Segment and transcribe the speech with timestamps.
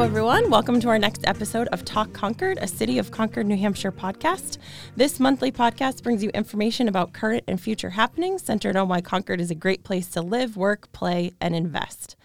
[0.00, 0.48] Hello, everyone.
[0.48, 4.56] Welcome to our next episode of Talk Concord, a City of Concord, New Hampshire podcast.
[4.96, 9.42] This monthly podcast brings you information about current and future happenings centered on why Concord
[9.42, 12.16] is a great place to live, work, play, and invest.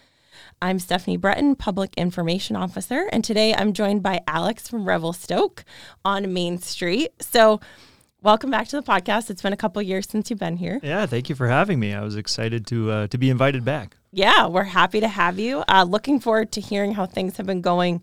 [0.61, 5.65] I'm Stephanie Breton, Public Information Officer, and today I'm joined by Alex from Revelstoke
[6.05, 7.11] on Main Street.
[7.19, 7.59] So,
[8.25, 9.29] welcome back to the podcast.
[9.29, 10.79] It's been a couple years since you've been here.
[10.81, 11.93] Yeah, thank you for having me.
[11.93, 13.97] I was excited to uh, to be invited back.
[14.11, 15.63] Yeah, we're happy to have you.
[15.67, 18.01] Uh, looking forward to hearing how things have been going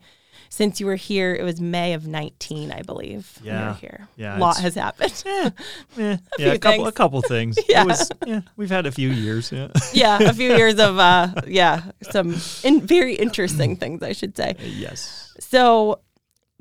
[0.49, 1.35] since you were here.
[1.35, 3.39] It was May of 19, I believe.
[3.43, 3.69] you Yeah.
[3.69, 4.09] were here.
[4.17, 5.23] Yeah, a lot has happened.
[5.27, 5.51] Eh,
[5.99, 6.89] yeah, few a couple things.
[6.89, 7.59] a couple things.
[7.69, 7.83] Yeah.
[7.83, 9.51] It was, yeah, we've had a few years.
[9.51, 9.69] Yeah.
[9.93, 14.57] yeah, a few years of uh, yeah, some in, very interesting things, I should say.
[14.61, 15.33] yes.
[15.41, 16.01] So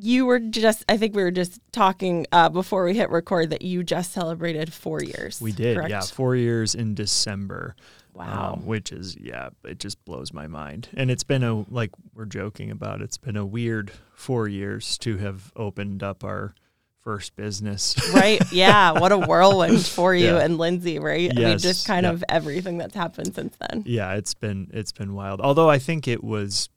[0.02, 3.62] you were just, I think we were just talking uh, before we hit record that
[3.62, 5.40] you just celebrated four years.
[5.40, 5.78] We did.
[5.78, 5.90] correct?
[5.92, 7.76] Yeah, 4 years in December.
[8.14, 8.54] Wow.
[8.56, 10.90] Um, which is yeah, it just blows my mind.
[10.96, 13.02] And it's been a like we're joking about.
[13.02, 16.54] It's been a weird 4 years to have opened up our
[17.02, 17.96] first business.
[18.14, 18.42] right.
[18.52, 18.92] Yeah.
[18.92, 20.40] What a whirlwind for you Yeah.
[20.44, 21.32] and Lindsay, right?
[21.32, 22.12] I mean, Yes, just kind yeah.
[22.12, 23.84] of everything that's happened since then.
[23.86, 25.40] yeah, it's been it's been wild.
[25.40, 26.70] Although I think it was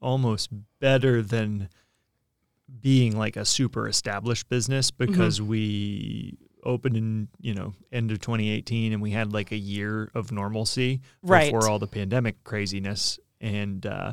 [0.00, 0.48] almost
[0.80, 1.68] better than
[2.80, 5.12] being like a super established business Mm-hmm.
[5.12, 10.10] because we opened in you know end of 2018 and we had like a year
[10.14, 11.50] of normalcy Right.
[11.52, 14.12] before all the pandemic craziness and uh,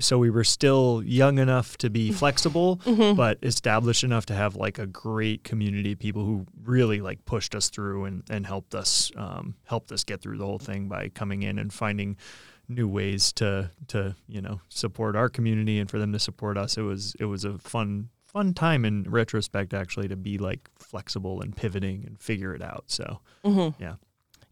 [0.00, 3.16] so we were still young enough to be flexible Mm-hmm.
[3.16, 7.54] but established enough to have like a great community of people who really like pushed
[7.54, 11.08] us through and, and helped us um, helped us get through the whole thing by
[11.10, 12.16] coming in and finding
[12.68, 16.76] new ways to to you know support our community and for them to support us
[16.78, 21.40] it was it was a fun fun time in retrospect actually to be like flexible
[21.40, 23.82] and pivoting and figure it out so Mm-hmm.
[23.82, 23.94] yeah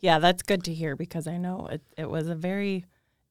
[0.00, 2.84] Yeah, that's good to hear because I know it, it was a very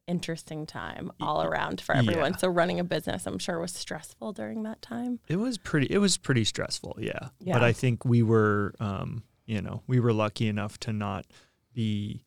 [0.08, 2.32] interesting time all around for everyone.
[2.32, 2.38] Yeah.
[2.38, 5.20] So running a business, I'm sure, was stressful during that time.
[5.28, 5.88] It was pretty.
[5.88, 7.30] It was pretty stressful, yeah.
[7.40, 7.54] Yeah.
[7.54, 11.26] But I think we were, um, you know, we were lucky enough to not
[11.74, 12.24] be,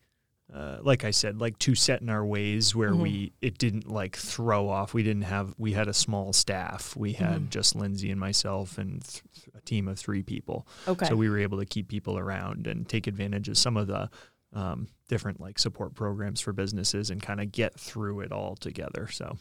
[0.53, 2.99] uh, like I said, like too set in our ways where Mhm.
[3.01, 4.93] we it didn't like throw off.
[4.93, 5.53] We didn't have.
[5.57, 6.95] We had a small staff.
[6.95, 7.49] We had Mhm.
[7.49, 9.23] just Lindsay and myself and th-
[9.55, 10.67] a team of three people.
[10.87, 11.05] Okay.
[11.07, 14.09] So we were able to keep people around and take advantage of some of the
[14.53, 19.07] um, different like support programs for businesses and kind of get through it all together.
[19.11, 19.37] So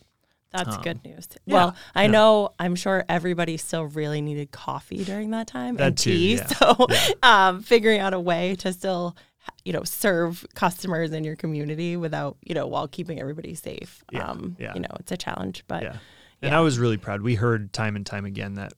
[0.53, 1.29] That's um, good news.
[1.47, 2.11] yeah, well, I yeah.
[2.11, 6.35] know, I'm sure everybody still really needed coffee during that time That and too, tea.
[6.37, 7.09] yeah, So, yeah.
[7.23, 9.17] um, figuring out a way to still,
[9.65, 14.05] you know, serve customers in your community without, you know, while keeping everybody safe.
[14.13, 14.75] Yeah, um, yeah.
[14.75, 15.97] You know, it's a challenge, but yeah.
[16.43, 16.55] And.
[16.55, 17.21] I was really proud.
[17.21, 18.73] We heard time and time again that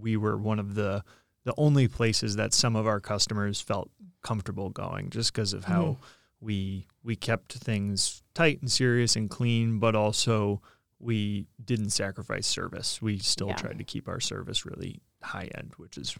[0.00, 1.02] we were one of the
[1.44, 3.90] the only places that some of our customers felt
[4.22, 6.02] comfortable going just because of how Mm-hmm.
[6.46, 10.60] we we kept things tight and serious and clean, but also
[10.98, 13.00] we didn't sacrifice service.
[13.00, 13.54] We still Yeah.
[13.56, 16.16] tried to keep our service really high end, which is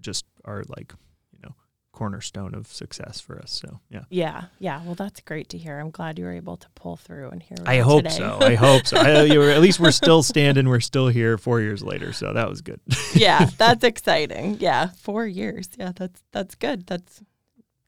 [0.00, 0.94] just our like,
[1.94, 3.52] cornerstone of success for us.
[3.52, 4.02] So yeah.
[4.10, 4.82] yeah, yeah.
[4.84, 5.78] Well, that's great to hear.
[5.78, 7.56] I'm glad you were able to pull through and hear.
[7.64, 8.38] I hope so.
[8.40, 8.96] I hope so.
[8.96, 10.68] I, you were- at least we're still standing.
[10.68, 12.12] We're still here four years later.
[12.12, 12.80] So that was good.
[13.14, 14.56] yeah, that's exciting.
[14.58, 15.68] Yeah, four years.
[15.78, 16.86] Yeah, that's that's good.
[16.86, 17.22] That's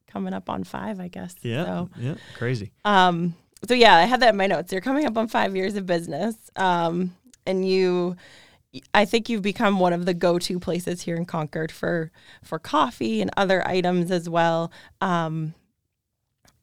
[0.07, 1.35] coming up on five, I guess.
[1.41, 1.65] Yeah.
[1.65, 2.15] So, Yeah.
[2.35, 2.71] Crazy.
[2.85, 3.35] um,
[3.67, 4.71] so yeah, I had that in my notes.
[4.71, 7.13] You're coming up on five years of business, um,
[7.45, 8.15] and you,
[8.93, 12.11] I think you've become one of the go-to places here in Concord for
[12.43, 14.71] for coffee and other items as well.
[15.01, 15.53] Um,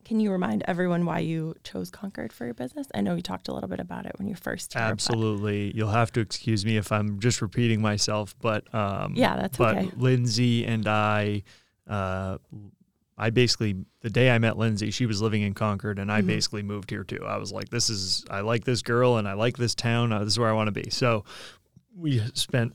[0.05, 2.87] can you remind everyone why you chose Concord for your business?
[2.95, 5.73] I know you talked a little bit about it when you first here, but- Absolutely.
[5.75, 9.77] You'll have to excuse me if I'm just repeating myself, but um, Yeah, that's but
[9.79, 9.91] okay.
[9.97, 11.43] Lindsay and I,
[11.89, 12.37] uh,
[13.17, 16.27] I basically the day I met Lindsay, she was living in Concord, and I Mhm.
[16.27, 17.25] basically moved here too.
[17.25, 20.13] I was like, this is I like this girl, and I like this town.
[20.13, 20.91] Uh, this is where I want to be.
[20.91, 21.25] So
[21.97, 22.75] we spent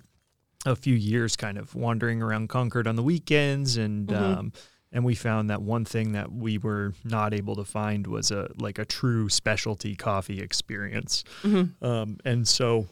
[0.65, 4.37] a few years kind of wandering around Concord on the weekends and Mhm.
[4.37, 4.53] um
[4.91, 8.49] and we found that one thing that we were not able to find was a
[8.57, 11.23] like a true specialty coffee experience.
[11.43, 11.81] Mhm.
[11.83, 12.87] Um and so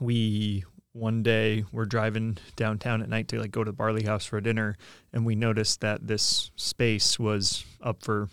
[0.00, 4.24] we one day we're driving downtown at night to like go to the barley house
[4.24, 4.76] for dinner
[5.12, 8.28] and we noticed that this space was up for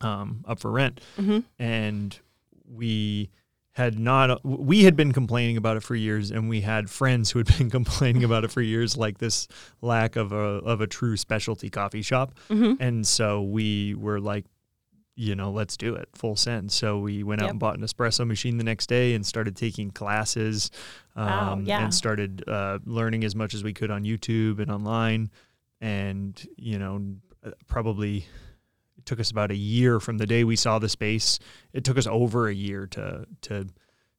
[0.00, 1.44] um up for rent Mhm.
[1.58, 2.18] and
[2.66, 3.30] we
[3.80, 7.38] had not we had been complaining about it for years and we had friends who
[7.38, 9.48] had been complaining about it for years like this
[9.80, 10.36] lack of a
[10.72, 12.76] of a true specialty coffee shop Mhm.
[12.80, 14.44] and so we were like
[15.16, 17.50] you know let's do it full send so we went out Yep.
[17.50, 20.70] and bought an espresso machine the next day and started taking classes
[21.16, 21.82] um, Wow, yeah.
[21.82, 25.30] and started uh, learning as much as we could on youtube and online
[25.80, 27.02] and you know
[27.66, 28.26] probably
[29.00, 31.38] it took us about a year from the day we saw the space.
[31.72, 33.66] It took us over a year to to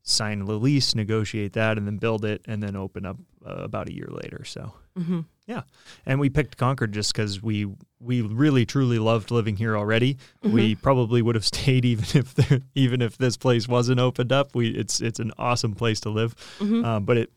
[0.04, 3.88] sign the lease, negotiate that, and then build it, and then open up uh, about
[3.88, 4.44] a year later.
[4.44, 5.22] So Mm-hmm.
[5.48, 5.62] yeah,
[6.06, 7.66] and we picked Concord just because we
[8.00, 10.18] we really truly loved living here already.
[10.44, 14.54] We probably would have stayed even if the, even if this place wasn't opened up.
[14.54, 16.84] We it's it's an awesome place to live, Mm-hmm.
[16.84, 17.32] uh, but it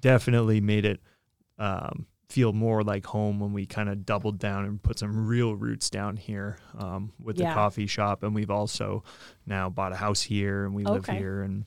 [0.00, 1.00] definitely made it
[1.58, 5.56] um, feel more like home when we kind of doubled down and put some real
[5.56, 7.48] roots down here um, with Yeah.
[7.48, 9.02] the coffee shop, and we've also
[9.46, 11.64] now bought a house here and we live here and.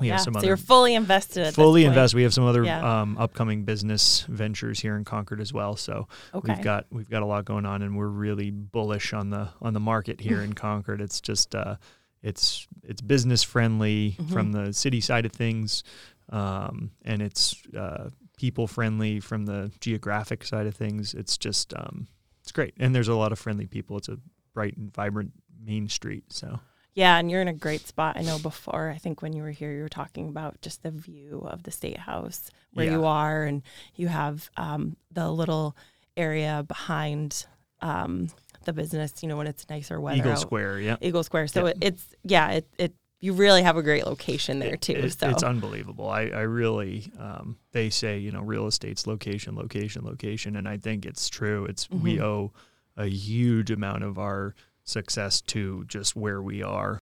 [0.00, 0.14] We yeah.
[0.14, 1.54] have some so other you're fully invested.
[1.54, 1.96] Fully this point.
[1.98, 2.14] invest.
[2.14, 3.02] We have some other Yeah.
[3.02, 5.76] um, upcoming business ventures here in Concord as well.
[5.76, 6.54] So Okay.
[6.54, 9.74] we've got we've got a lot going on, and we're really bullish on the on
[9.74, 11.02] the market here in Concord.
[11.02, 11.76] It's just uh,
[12.22, 14.32] it's it's business friendly Mm-hmm.
[14.32, 15.84] from the city side of things,
[16.30, 18.08] um, and it's uh,
[18.42, 21.14] people friendly from the geographic side of things.
[21.14, 22.08] It's just um,
[22.40, 23.96] it's great, and there's a lot of friendly people.
[23.96, 24.18] It's a
[24.52, 25.30] bright and vibrant
[25.64, 26.24] main street.
[26.32, 26.58] So
[26.92, 28.16] Yeah, and you're in a great spot.
[28.18, 30.90] I know before, I think when you were here, you were talking about just the
[30.90, 33.62] view of the state house where you are, and
[33.94, 35.76] you have um, the little
[36.16, 37.46] area behind
[37.80, 38.28] um,
[38.64, 39.22] the business.
[39.22, 40.18] You know, when it's nicer weather.
[40.18, 40.40] Eagle out.
[40.40, 40.96] Square, yeah.
[41.00, 41.46] Eagle Square.
[41.46, 41.70] So Yeah.
[41.70, 42.92] it, it's yeah, it it
[43.22, 44.92] you really have a great location there too.
[44.92, 46.10] It- so it's unbelievable.
[46.10, 50.56] I, I really, um, they say, you know, real estate's location, location, location.
[50.56, 51.64] And I think it's true.
[51.64, 52.20] It's, we Mhm.
[52.22, 52.52] owe
[52.96, 54.54] a huge amount of our
[54.84, 56.98] success to just where we are.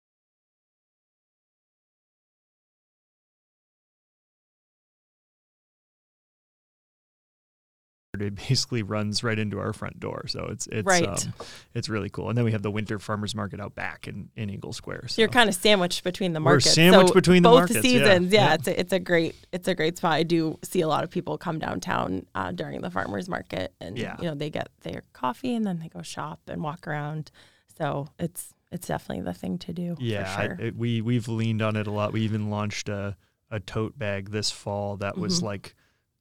[8.23, 11.07] It basically runs right into our front door, so it's it's Right.
[11.07, 11.35] um,
[11.75, 12.29] it's really cool.
[12.29, 15.05] And then we have the winter farmers market out back in, in Eagle Square.
[15.09, 16.75] So you're kind of sandwiched between the We're markets.
[16.75, 18.33] sandwiched so between the both markets, seasons.
[18.33, 18.55] Yeah, Yeah.
[18.55, 20.13] it's a, it's a great it's a great spot.
[20.13, 23.99] I do see a lot of people come downtown uh, during the farmers market, and
[23.99, 24.17] Yeah.
[24.19, 27.31] you know they get their coffee and then they go shop and walk around.
[27.77, 29.97] So it's it's definitely the thing to do.
[29.99, 30.57] Yeah, for sure.
[30.61, 32.13] I, it, we we've leaned on it a lot.
[32.13, 33.17] We even launched a
[33.51, 35.45] a tote bag this fall that was Mhm.
[35.45, 35.75] like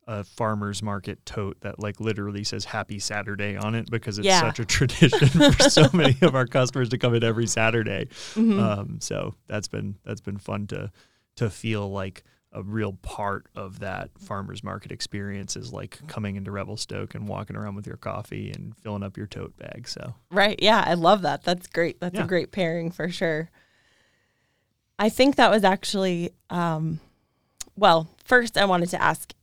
[0.07, 4.39] a farmers market tote that like literally says happy saturday on it because it's Yeah.
[4.41, 8.59] such a tradition for so many of our customers to come in every saturday Mhm.
[8.59, 10.91] um, so that's been that's been fun to
[11.35, 12.23] to feel like
[12.53, 17.57] a real part of that farmers market experience is like coming into revelstoke and walking
[17.57, 20.57] around with your coffee and filling up your tote bag so Right.
[20.61, 21.43] Yeah, I love that.
[21.43, 21.99] That's great.
[21.99, 22.23] That's Yeah.
[22.23, 23.49] a great pairing for sure.
[24.97, 26.99] I think that was actually um
[27.75, 29.33] well, first I wanted to ask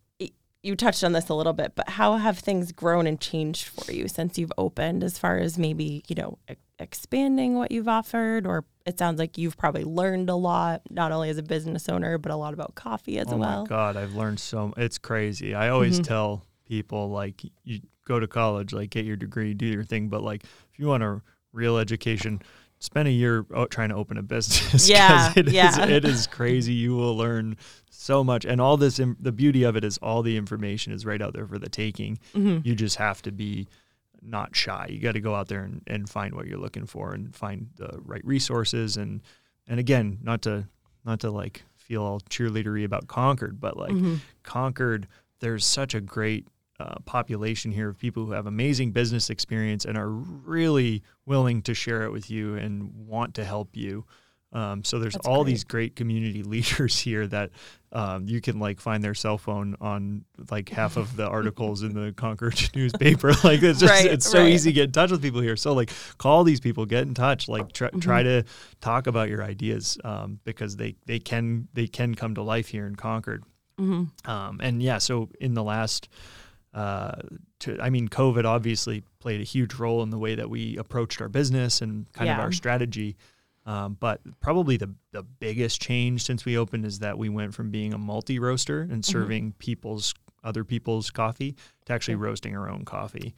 [0.65, 3.93] you touched on this a little bit, but how have things grown and changed for
[3.93, 8.47] you since you've opened as far as maybe, you know, e- expanding what you've offered
[8.47, 12.19] or it sounds like you've probably learned a lot not only as a business owner
[12.19, 13.63] but a lot about coffee as oh well.
[13.63, 16.05] my god i've learned so it's crazy i always Mhm.
[16.05, 20.21] tell people like you go to college like get your degree do your thing but
[20.23, 21.23] like if you want a
[21.53, 22.43] real education
[22.79, 25.87] spend a year trying to open a business Yeah, it is- yeah.
[25.87, 27.57] it is crazy you will learn
[27.91, 28.97] so much and all this.
[29.21, 32.19] the beauty of it is all the information is right out there for the taking
[32.35, 32.65] Mhm.
[32.67, 33.67] you just have to be
[34.27, 34.87] not shy.
[34.91, 37.69] You got to go out there and, and find what you're looking for and find
[37.77, 39.23] the right resources and
[39.69, 40.67] and again, not to
[41.05, 44.21] not to like feel all cheerleadery about Concord, but like Mhm.
[44.43, 45.09] Concord,
[45.41, 46.47] there's such a great
[46.81, 51.75] uh, population here of people who have amazing business experience and are really willing to
[51.75, 54.05] share it with you and want to help you.
[54.53, 55.51] Um, so there's That's all great.
[55.53, 57.51] these great community leaders here that
[57.91, 61.93] um, you can like find their cell phone on like half of the articles in
[61.93, 63.31] the Concord newspaper.
[63.43, 64.53] Like it's just Right, it's so right.
[64.53, 65.57] easy to get in touch with people here.
[65.57, 67.99] So like call these people, get in touch, like try, Mm-hmm.
[68.01, 68.45] try to
[68.81, 72.87] talk about your ideas um, because they they can they can come to life here
[72.87, 73.43] in Concord.
[73.81, 74.11] Mhm.
[74.29, 76.09] Um, and yeah, so in the last,
[76.75, 77.21] uh,
[77.61, 81.21] to, I mean, COVID obviously played a huge role in the way that we approached
[81.23, 83.17] our business and kind of our strategy.
[83.67, 87.71] Um, but probably the the biggest change since we opened is that we went from
[87.71, 90.13] being a multi roaster and serving people's
[90.43, 92.23] other people's coffee to actually Okay.
[92.25, 93.35] roasting our own coffee.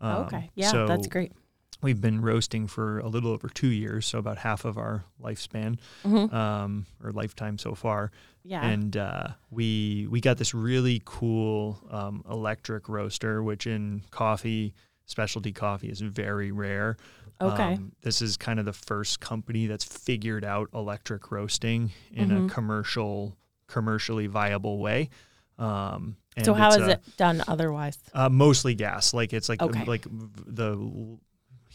[0.00, 0.50] Um, okay.
[0.56, 1.32] Yeah, so that's great.
[1.80, 5.78] We've been roasting for a little over two years, so about half of our lifespan
[6.04, 6.32] Mhm.
[6.32, 8.10] um, or lifetime so far
[8.42, 8.64] Yeah.
[8.66, 14.74] and uh, we we got this really cool um, electric roaster, which in coffee,
[15.06, 16.96] specialty coffee, is very rare.
[17.40, 17.74] Okay.
[17.74, 22.46] Um, this is kind of the first company that's figured out electric roasting in Mhm.
[22.46, 23.36] a commercial,
[23.68, 25.10] commercially viable way.
[25.58, 27.98] Um, and so how is a- it done otherwise?
[28.14, 29.14] uh, mostly gas.
[29.14, 29.84] Like it's like Okay.
[29.84, 30.76] like the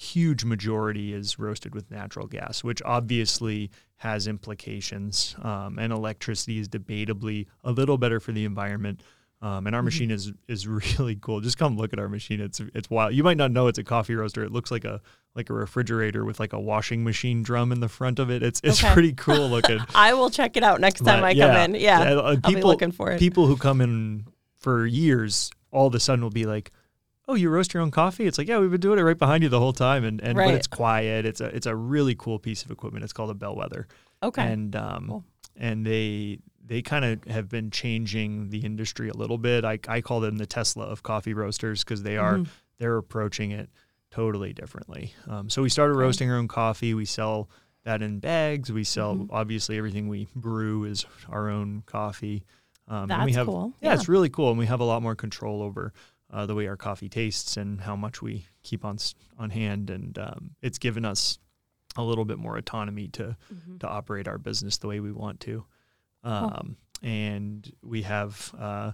[0.03, 5.36] huge majority is roasted with natural gas, which obviously has implications.
[5.41, 9.01] Um, and electricity is debatably a little better for the environment.
[9.41, 10.67] Um, and our machine is is
[11.00, 11.41] really cool.
[11.41, 12.39] Just come look at our machine.
[12.39, 13.13] It's it's wild.
[13.13, 14.43] You might not know it's a coffee roaster.
[14.43, 15.01] It looks like a
[15.36, 18.41] like a refrigerator with like a washing machine drum in the front of it.
[18.41, 18.93] It's it's Okay.
[18.93, 19.79] pretty cool looking.
[19.95, 21.81] I will check it out next time But I yeah, come in.
[21.81, 22.00] Yeah.
[22.01, 23.19] uh, I'll be people looking for it.
[23.19, 24.25] people who come in
[24.60, 26.72] for years all of a sudden will be like,
[27.27, 29.44] "Oh, you roast your own coffee?" It's like, "Yeah, we've been doing it right behind
[29.44, 30.46] you the whole time." And and Right.
[30.48, 31.25] but it's quiet.
[31.25, 33.03] It's a it's a really cool piece of equipment.
[33.03, 33.88] It's called a bellwether.
[34.22, 34.42] okay.
[34.51, 35.24] And um Cool.
[35.58, 39.65] and they they kind of have been changing the industry a little bit.
[39.65, 42.48] I I call them the Tesla of coffee roasters because they are Mhm.
[42.77, 43.70] they're approaching it
[44.12, 45.13] totally differently.
[45.27, 46.01] Um, so we started Okay.
[46.01, 46.94] roasting our own coffee.
[46.94, 47.50] We sell
[47.84, 48.72] that in bags.
[48.72, 49.27] We sell Mhm.
[49.32, 52.44] obviously everything we brew is our own coffee.
[52.88, 53.74] Um, and That's we have, cool.
[53.82, 55.94] Yeah, it's really cool, and we have a lot more control over
[56.34, 58.98] uh, the way our coffee tastes and how much we keep on
[59.38, 59.90] on hand.
[59.90, 61.38] And um, it's given us
[61.96, 63.80] a little bit more autonomy to Mhm.
[63.82, 65.66] to operate our business the way we want to.
[66.24, 68.94] Um, And we have uh,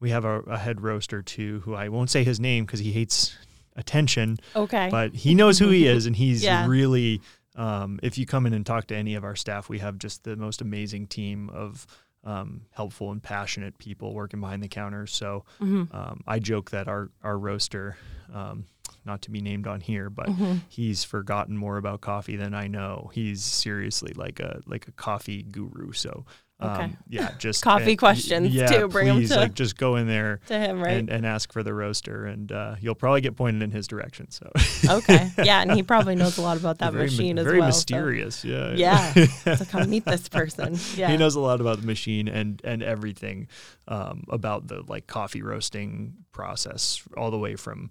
[0.00, 2.90] we have a, a head roaster too, who I won't say his name because he
[2.92, 3.36] hates
[3.76, 4.88] attention, Okay.
[4.90, 6.66] but he knows who he is, and he's Yeah.
[6.66, 7.20] really.
[7.56, 10.24] Um, if you come in and talk to any of our staff, we have just
[10.24, 11.86] the most amazing team of
[12.24, 15.06] um, helpful and passionate people working behind the counter.
[15.06, 15.92] So Mhm.
[15.94, 17.96] um, I joke that our our roaster,
[18.32, 18.66] um,
[19.04, 20.60] not to be named on here, but Mhm.
[20.68, 23.10] he's forgotten more about coffee than I know.
[23.14, 25.92] He's seriously like a like a coffee guru.
[25.92, 26.26] So
[26.62, 26.92] um, Okay.
[27.08, 28.88] yeah, just Coffee and- questions, yeah, too.
[28.88, 30.96] Bring please, to- like just go in there to him, right?
[30.98, 34.30] and, and ask for the roaster, and uh, you'll probably get pointed in his direction.
[34.30, 34.50] So
[34.88, 35.30] okay.
[35.42, 37.72] Yeah, and he probably knows a lot about that very, machine as very well.
[37.72, 38.44] so- mysterious.
[38.44, 39.12] Yeah, Yeah.
[39.56, 40.78] So come meet this person.
[40.96, 41.10] Yeah.
[41.10, 43.48] he knows a lot about the machine and and everything
[43.88, 47.90] um, about the like coffee roasting process, all the way from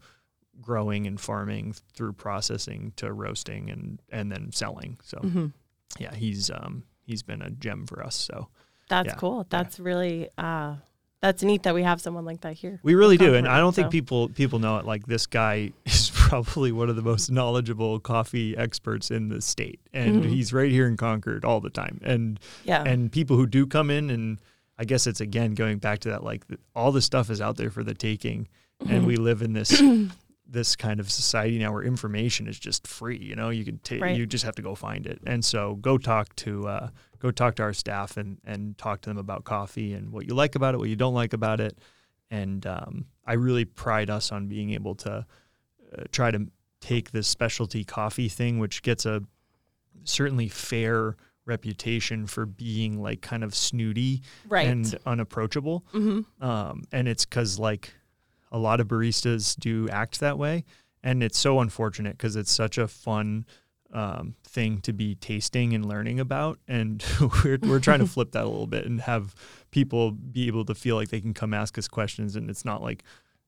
[0.62, 5.00] growing and farming through processing to roasting and and then selling.
[5.04, 5.54] So Mhm.
[5.98, 8.16] yeah, he's um he's been a gem for us.
[8.16, 8.50] So
[8.90, 9.16] That's Yeah.
[9.16, 9.46] cool.
[9.50, 10.76] That's really uh
[11.22, 12.80] that's neat that we have someone like that here.
[12.82, 14.86] we really do, and I don't think people people know it.
[14.86, 19.80] Like this guy is probably one of the most knowledgeable coffee experts in the state,
[19.94, 20.30] and Mhm.
[20.30, 22.00] he's right here in Concord all the time.
[22.04, 22.84] And Yeah.
[22.84, 24.40] and people who do come in and
[24.82, 27.70] i guess it's again going back to that like all the stuff is out there
[27.70, 28.48] for the taking
[28.88, 29.08] and Mhm.
[29.08, 29.72] we live in this
[30.48, 34.02] this kind of society now where information is just free you know you can take
[34.02, 34.16] Right.
[34.18, 37.56] you just have to go find it and so go talk to uh, go talk
[37.56, 40.74] to our staff and and talk to them about coffee and what you like about
[40.74, 41.78] it what you don't like about it
[42.32, 45.26] and um, i really pride us on being able to
[45.98, 46.48] uh, try to
[46.82, 49.22] take this specialty coffee thing which gets a
[50.04, 54.68] certainly fair reputation for being like kind of snooty right.
[54.68, 55.84] and unapproachable.
[55.92, 57.94] hmm Um, and it's because like
[58.52, 60.64] a lot of baristas do act that way,
[61.04, 63.46] and it's so unfortunate because it's such a fun
[63.94, 67.04] um, thing to be tasting and learning about, and
[67.44, 69.36] we're we're trying to flip that a little bit and have
[69.72, 72.82] people be able to feel like they can come ask us questions, and it's not
[72.82, 73.04] like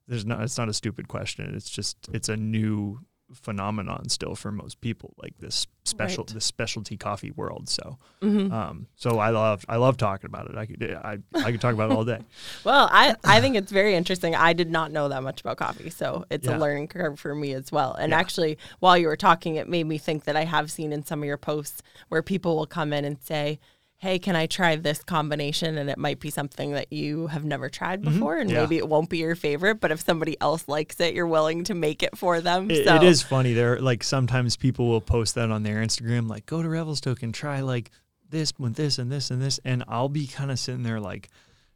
[0.07, 1.53] there's not it's not a stupid question.
[1.55, 2.99] It's just it's a new
[3.33, 6.33] phenomenon still for most people like this special Right.
[6.35, 10.55] the specialty coffee world so hmm um so i love i love talking about it
[10.57, 12.19] i could i i could talk about it all day
[12.63, 14.35] Well, I, I think it's very interesting.
[14.35, 16.57] I did not know that much about coffee, so it's Yeah.
[16.57, 17.93] a learning curve for me as well.
[17.95, 18.19] And Yeah.
[18.19, 21.23] actually, while you were talking, it made me think that I have seen in some
[21.23, 23.59] of your posts where people will come in and say,
[24.01, 25.77] Hey, can I try this combination?
[25.77, 28.55] And it might be something that you have never tried before, and Mm-hmm.
[28.55, 28.61] Yeah.
[28.63, 29.79] maybe it won't be your favorite.
[29.79, 32.71] But if somebody else likes it, you're willing to make it for them.
[32.71, 33.53] It, so it is funny.
[33.53, 37.31] There, like sometimes people will post that on their Instagram, like go to Revelstoke and
[37.31, 37.91] try like
[38.29, 41.29] this with this and this and this, and I'll be kind of sitting there like,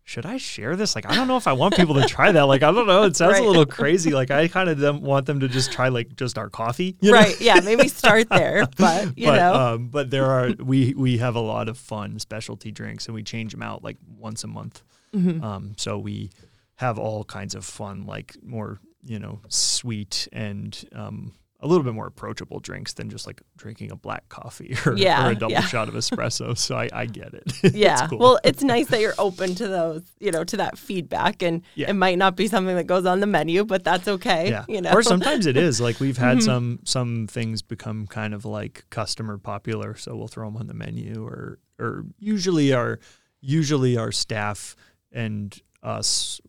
[0.07, 0.93] should I share this?
[0.95, 2.43] Like, I don't know if I want people to try that.
[2.43, 3.03] Like, I don't know.
[3.03, 3.43] It sounds Right.
[3.43, 4.11] a little crazy.
[4.11, 7.17] Like, I kind of want them to just try like just our coffee, you know?
[7.17, 7.41] right.
[7.41, 11.35] Yeah, maybe start there, but you but know, um, but there are we we have
[11.35, 14.83] a lot of fun specialty drinks, and we change them out like once a month.
[15.15, 15.43] Mhm.
[15.43, 16.29] Um, so we
[16.75, 21.93] have all kinds of fun, like more you know sweet and um, a little bit
[21.93, 25.53] more approachable drinks than just like drinking a black coffee or, Yeah, or a double
[25.53, 25.61] yeah.
[25.61, 26.55] shot of espresso.
[26.57, 27.43] so I, I get it.
[27.63, 28.07] It's yeah.
[28.07, 28.19] cool.
[28.19, 31.89] Well, it's nice that you're open to those, you know, to that feedback, and Yeah.
[31.89, 34.49] it might not be something that goes on the menu, but that's okay.
[34.49, 34.65] yeah.
[34.67, 36.43] You know, Or sometimes it is like we've had Mhm.
[36.43, 40.73] some some things become kind of like customer popular, so we'll throw them on the
[40.73, 41.23] menu.
[41.25, 42.99] Or or usually our
[43.41, 44.75] usually our staff
[45.11, 46.41] and us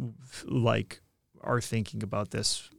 [0.45, 1.01] like
[1.43, 2.71] are thinking about this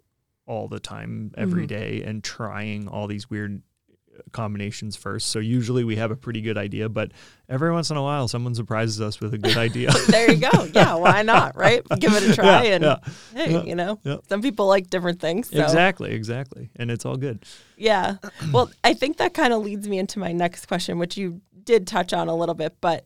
[0.48, 1.68] all the time every Mhm.
[1.68, 3.62] day and trying all these weird
[4.32, 5.28] combinations first.
[5.28, 7.12] So usually we have a pretty good idea, but
[7.48, 9.92] every once in a while someone surprises us with a good idea.
[10.08, 10.50] there you go.
[10.74, 11.56] Yeah, why not?
[11.66, 11.84] Right?
[12.00, 12.96] Give it a try, Yeah, and yeah.
[13.36, 15.50] hey, Yeah, you know, some people like different things.
[15.52, 15.62] So.
[15.62, 16.72] Exactly, exactly.
[16.78, 17.44] And it's all good.
[17.78, 18.16] Yeah.
[18.52, 21.86] Well, I think that kind of leads me into my next question, which you did
[21.86, 23.04] touch on a little bit, but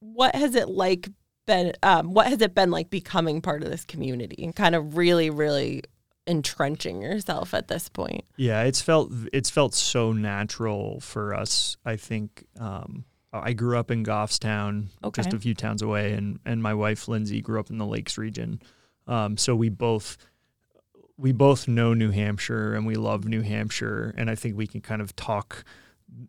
[0.00, 1.08] what has it like
[1.46, 4.96] been um, what has it been like becoming part of this community and kind of
[4.96, 5.82] really really
[6.26, 11.76] entrenching yourself at this point Yeah, it's felt it's felt so natural for us.
[11.84, 16.62] I think um, I grew up in Goffstown, just a few towns away, and and
[16.62, 18.60] my wife Lindsay grew up in the Lakes region.
[19.06, 20.16] Um, so we both
[21.16, 24.80] we both know New Hampshire and we love New Hampshire, and I think we can
[24.80, 25.64] kind of talk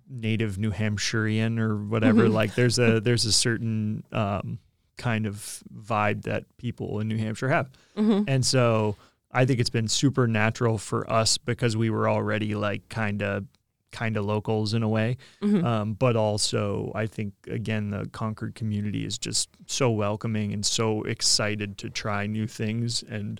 [0.10, 2.28] native New Hampshirean or whatever.
[2.28, 2.34] Mhm.
[2.34, 4.60] Like there's a there's a certain um,
[4.98, 7.70] kind of vibe that people in New Hampshire have.
[7.96, 8.24] mm-hmm.
[8.28, 8.96] And so
[9.32, 13.46] I think it's been super natural for us because we were already like kind of
[13.92, 15.18] kind of locals in a way.
[15.42, 15.66] Mm-hmm.
[15.66, 21.04] Um, but also I think again the Concord community is just so welcoming and so
[21.04, 23.40] excited to try new things and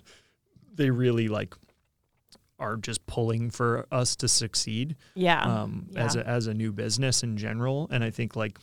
[0.74, 1.54] they really like
[2.60, 7.22] are just pulling for us to succeed yeah um, as a as a new business
[7.22, 7.88] in general.
[7.90, 8.58] And I think like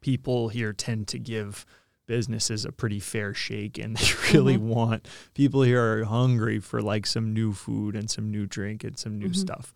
[0.00, 1.64] people here tend to give
[2.06, 4.62] businesses a pretty fair shake, and they really Mhm.
[4.62, 8.98] want people here are hungry for like some new food and some new drink and
[8.98, 9.36] some new Mhm.
[9.36, 9.72] stuff.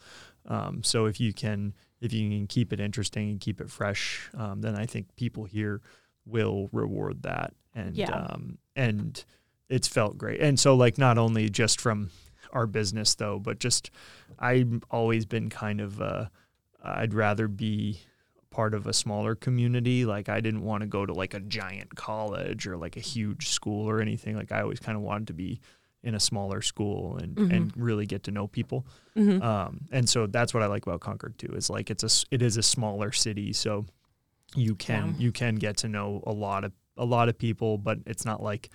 [0.47, 4.29] Um, so if you can if you can keep it interesting and keep it fresh,
[4.35, 5.81] um, then I think people here
[6.27, 7.55] will reward that.
[7.75, 8.11] And Yeah.
[8.15, 9.25] um, and
[9.71, 10.41] it's felt great.
[10.41, 12.11] And so like not only just from
[12.53, 13.91] our business though, but just
[14.39, 16.27] I've always been kind of uh,
[16.83, 18.01] I'd rather be
[18.55, 20.05] part of a smaller community.
[20.05, 23.49] Like I didn't want to go to like a giant college or like a huge
[23.49, 24.37] school or anything.
[24.37, 25.61] Like I always kind of wanted to be
[26.05, 27.53] in a smaller school and Mhm.
[27.57, 28.87] and really get to know people.
[29.17, 29.43] Mhm.
[29.43, 31.53] Um, and so that's what I like about Concord too.
[31.57, 33.87] Is like it's a it is a smaller city, so
[34.55, 35.15] you can Yeah.
[35.25, 38.41] you can get to know a lot of a lot of people, but it's not
[38.43, 38.71] like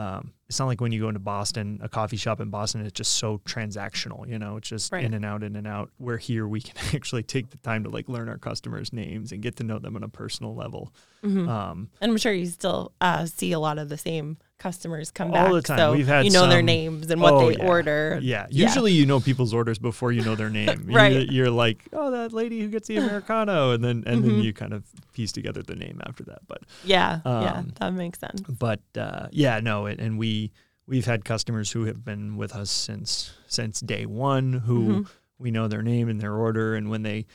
[0.00, 2.92] um, it's not like when you go into Boston, a coffee shop in Boston, it's
[2.96, 5.04] just so transactional, you know, it's just Right.
[5.04, 5.90] in and out, in and out.
[5.98, 9.42] Where here we can actually take the time to like learn our customers' names and
[9.42, 10.92] get to know them on a personal level.
[11.22, 11.46] Mhm.
[11.48, 15.28] Um, and i'm sure you still uh, see a lot of the same customers come
[15.28, 15.78] All back the time.
[15.78, 17.66] so We've had you know their names and what Oh, they yeah.
[17.66, 18.66] order yeah, Yeah.
[18.68, 20.84] usually you know people's orders before you know their name.
[20.88, 21.26] You- Right.
[21.32, 24.44] you're like, oh, that lady who gets the americano, and then and then Mhm.
[24.44, 26.40] you kind of piece together the name after that.
[26.46, 30.52] But yeah yeah Um, that makes sense but uh, yeah, no, it, and we
[30.86, 35.06] we've had customers who have been with us since since day one who Mhm.
[35.38, 37.26] we know their name and their order, and when they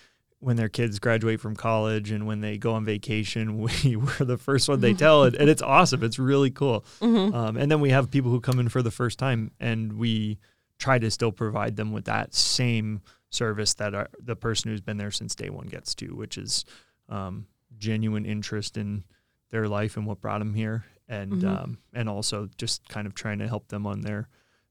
[0.45, 4.37] when their kids graduate from college and when they go on vacation, we were the
[4.37, 6.03] first one they tell, and, and it's awesome.
[6.03, 6.85] It's really cool.
[7.01, 7.33] Mhm.
[7.33, 10.37] Um, and then we have people who come in for the first time, and we
[10.77, 14.97] try to still provide them with that same service that our, the person who's been
[14.97, 16.63] there since day one gets to, which is
[17.09, 17.47] um,
[17.79, 19.03] genuine interest in
[19.49, 21.47] their life and what brought them here, and Mhm.
[21.63, 24.27] um, and also just kind of trying to help them on their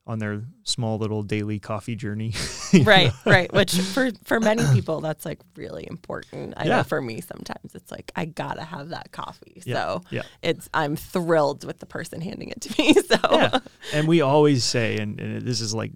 [0.07, 2.35] on their small little daily coffee journey.
[2.83, 3.33] right know?
[3.33, 6.77] right which for for many people that's like really important i Yeah.
[6.79, 10.23] know for me sometimes it's like i gotta have that coffee Yeah, so yeah.
[10.43, 13.59] it's i'm thrilled with the person handing it to me so yeah.
[13.95, 15.93] And we always say, and, and this is like,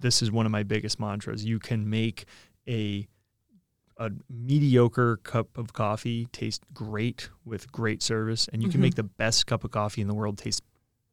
[0.00, 1.44] this is one of my biggest mantras.
[1.44, 2.24] You can make
[2.68, 3.06] a
[4.00, 8.82] a mediocre cup of coffee taste great with great service, and you can Mhm.
[8.82, 10.62] make the best cup of coffee in the world taste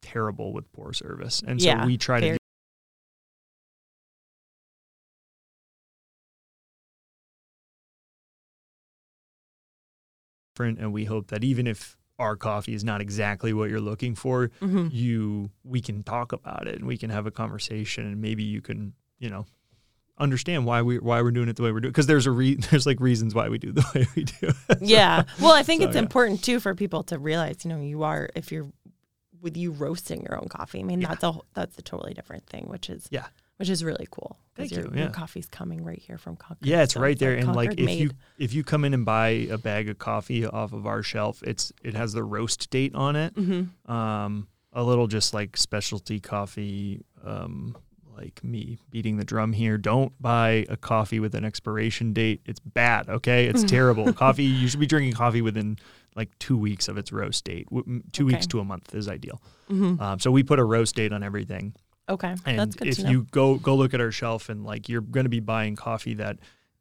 [0.05, 1.41] terrible with poor service.
[1.45, 2.37] And so Yeah, we try to
[10.55, 14.15] different, and we hope that even if our coffee is not exactly what you're looking
[14.15, 14.89] for, Mhm.
[14.93, 18.61] you we can talk about it and we can have a conversation and maybe you
[18.61, 19.45] can you know
[20.17, 22.55] understand why we why we're doing it the way we're doing because there's a re-
[22.71, 24.77] there's like reasons why we do the way we do it.
[24.81, 26.01] yeah well i think So, it's yeah.
[26.01, 28.67] important too for people to realize you know you are if you're
[29.41, 30.79] with you roasting your own coffee.
[30.79, 31.09] I mean Yeah.
[31.09, 33.27] that's a that's a totally different thing which is Yeah.
[33.57, 34.37] which is really cool.
[34.55, 36.65] Thank your, you, your coffee's coming right here from Concord.
[36.67, 39.29] Yeah it's so right there and like if you if you come in and buy
[39.49, 43.15] a bag of coffee off of our shelf it's it has the roast date on
[43.15, 43.33] it.
[43.35, 43.69] Mhm.
[43.89, 47.77] um a little just like specialty coffee um
[48.15, 49.77] like me beating the drum here.
[49.77, 52.41] Don't buy a coffee with an expiration date.
[52.45, 53.45] It's bad okay?
[53.47, 54.11] It's terrible.
[54.13, 55.77] Coffee you should be drinking coffee within
[56.15, 57.67] like two weeks of its roast date.
[58.13, 59.41] Two weeks to a month is ideal.
[59.69, 59.99] Mhm.
[59.99, 61.73] um, so we put a roast date on everything.
[62.07, 63.09] Okay and that's good if to know.
[63.09, 66.13] you go go look at our shelf and like you're going to be buying coffee
[66.15, 66.37] that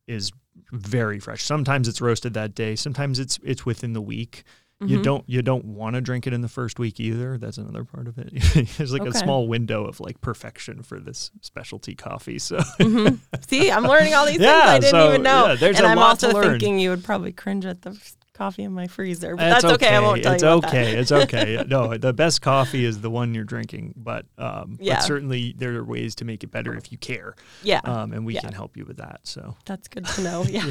[0.06, 0.30] is
[0.70, 1.42] very fresh.
[1.42, 2.76] Sometimes it's roasted that day.
[2.76, 4.44] Sometimes it's it's within the week
[4.86, 5.02] you Mhm.
[5.02, 8.06] don't you don't want to drink it in the first week either that's another part
[8.08, 8.30] of it
[8.78, 9.10] there's like Okay.
[9.10, 13.18] a small window of like perfection for this specialty coffee so Mhm.
[13.48, 15.52] See, I'm learning all these things I didn't so, even know.
[15.60, 17.98] yeah, and I'm also thinking you would probably cringe at the
[18.32, 19.36] coffee in my freezer.
[19.36, 19.94] But It's that's okay.
[19.94, 20.98] I won't tell it's you okay that.
[20.98, 24.96] it's okay no the best coffee is the one you're drinking but um Yeah.
[24.96, 28.26] but certainly there are ways to make it better if you care yeah, um and
[28.26, 28.40] we Yeah.
[28.40, 30.44] can help you with that so that's good to know.
[30.48, 30.62] Yeah.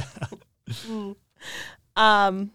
[0.87, 1.15] Mm.
[1.95, 2.51] Um,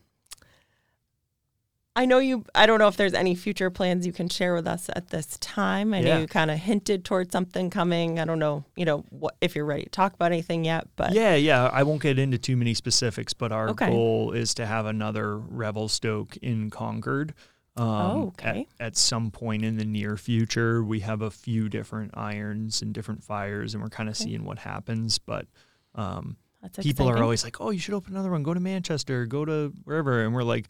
[1.98, 2.44] I know you.
[2.54, 5.36] I don't know if there's any future plans you can share with us at this
[5.38, 5.92] time.
[5.92, 8.20] I know you kind of hinted towards something coming.
[8.20, 10.86] I don't know, you know, what if you're ready to talk about anything yet.
[10.94, 11.68] But Yeah, yeah.
[11.72, 13.88] I won't get into too many specifics, but our Okay.
[13.90, 17.34] goal is to have another Revelstoke in Concord.
[17.76, 18.68] Um, Oh, okay.
[18.78, 22.92] At, at some point in the near future, we have a few different irons and
[22.94, 24.24] different fires, and we're kind of Okay.
[24.30, 25.18] seeing what happens.
[25.18, 25.46] But
[25.96, 28.42] um, that's people are always like, "Oh, you should open another one.
[28.44, 29.26] Go to Manchester.
[29.26, 30.68] Go to wherever." And we're like,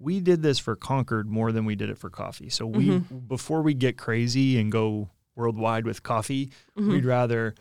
[0.00, 2.48] "We did this for Concord more than we did it for coffee.
[2.48, 3.18] So we Mm-hmm.
[3.28, 6.90] before we get crazy and go worldwide with coffee, Mm-hmm.
[6.90, 7.54] we'd rather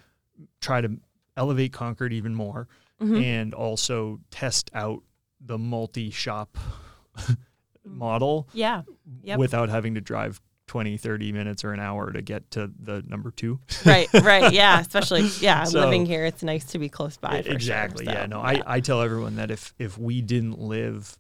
[0.62, 0.98] try to
[1.38, 2.68] elevate Concord even more
[3.02, 3.24] Mhm.
[3.24, 5.04] and also test out
[5.40, 6.58] the multi-shop
[7.86, 8.82] model yeah,
[9.24, 9.40] Yep.
[9.40, 13.32] without having to drive 20 30 minutes or an hour to get to the number
[13.32, 14.80] two right, right, yeah.
[14.80, 17.42] Especially yeah, So- living here, it's nice to be close by.
[17.42, 20.60] For exactly Sure, yeah so, no I, I tell everyone that if if we didn't
[20.60, 21.18] live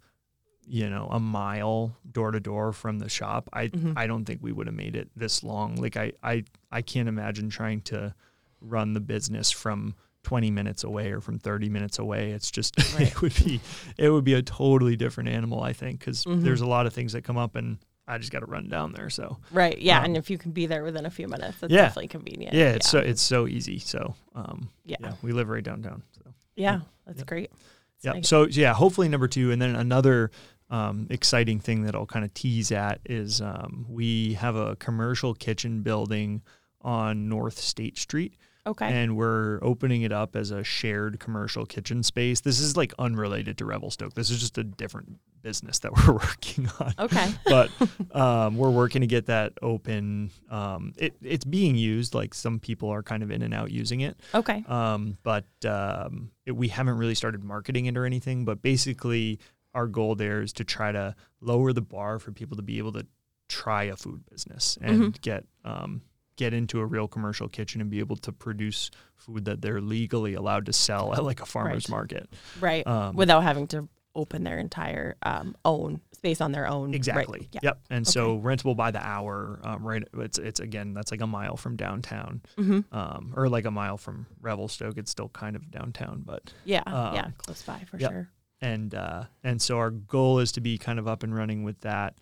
[0.70, 3.94] you know a mile door to door from the shop i Mhm.
[3.98, 7.10] i don't think we would have made it this long like I, I i can't
[7.10, 8.14] imagine trying to
[8.62, 13.08] run the business from 20 minutes away or from 30 minutes away it's just Right.
[13.12, 13.62] it would be
[13.98, 16.42] it would be a totally different animal i think because Mhm.
[16.44, 17.78] there's a lot of things that come up and
[18.08, 20.00] i just got to run down there so right, yeah.
[20.00, 21.84] um, and if you can be there within a few minutes, that's Yeah.
[21.84, 22.54] definitely convenient.
[22.54, 24.98] yeah it's so it's so easy so um Yeah.
[25.00, 27.50] yeah we live right downtown so yeah, that's great.
[27.96, 28.12] It's Yeah.
[28.14, 28.28] nice.
[28.28, 30.30] So yeah, hopefully number two, and then another
[30.70, 35.34] um, exciting thing that I'll kind of tease at is um, we have a commercial
[35.34, 36.42] kitchen building
[36.82, 42.04] on North State Street, okay, and we're opening it up as a shared commercial kitchen
[42.04, 42.42] space.
[42.42, 44.14] This is like unrelated to Revelstoke.
[44.14, 47.72] This is just a different business that we're working on okay, but
[48.12, 50.30] um, we're working to get that open.
[50.50, 52.14] Um, it, it's being used.
[52.14, 54.20] Like some people are kind of in and out using it.
[54.36, 58.46] okay, Um, but um, it, we haven't really started marketing it or anything.
[58.46, 59.40] But basically,
[59.80, 62.92] our goal there is to try to lower the bar for people to be able
[62.92, 63.06] to
[63.48, 66.02] try a food business and get um,
[66.36, 70.34] get into a real commercial kitchen and be able to produce food that they're legally
[70.34, 71.98] allowed to sell at like a farmer's Right.
[71.98, 72.30] market.
[72.60, 72.86] right.
[72.88, 76.88] Um, Without having to open their entire um, own space on their own.
[76.89, 77.48] right, Exactly.
[77.54, 77.60] Yeah.
[77.63, 77.80] Yep.
[77.89, 79.60] And so rentable by the hour.
[79.63, 80.04] Um, right.
[80.18, 83.98] It's it's again that's like a mile from downtown, hmm um, or like a mile
[83.98, 84.98] from Revelstoke.
[84.98, 86.84] It's still kind of downtown, but Yeah.
[86.86, 87.28] Um, yeah.
[87.38, 88.12] Close by for yep.
[88.12, 88.30] sure.
[88.62, 91.80] And uh, and so our goal is to be kind of up and running with
[91.82, 92.15] that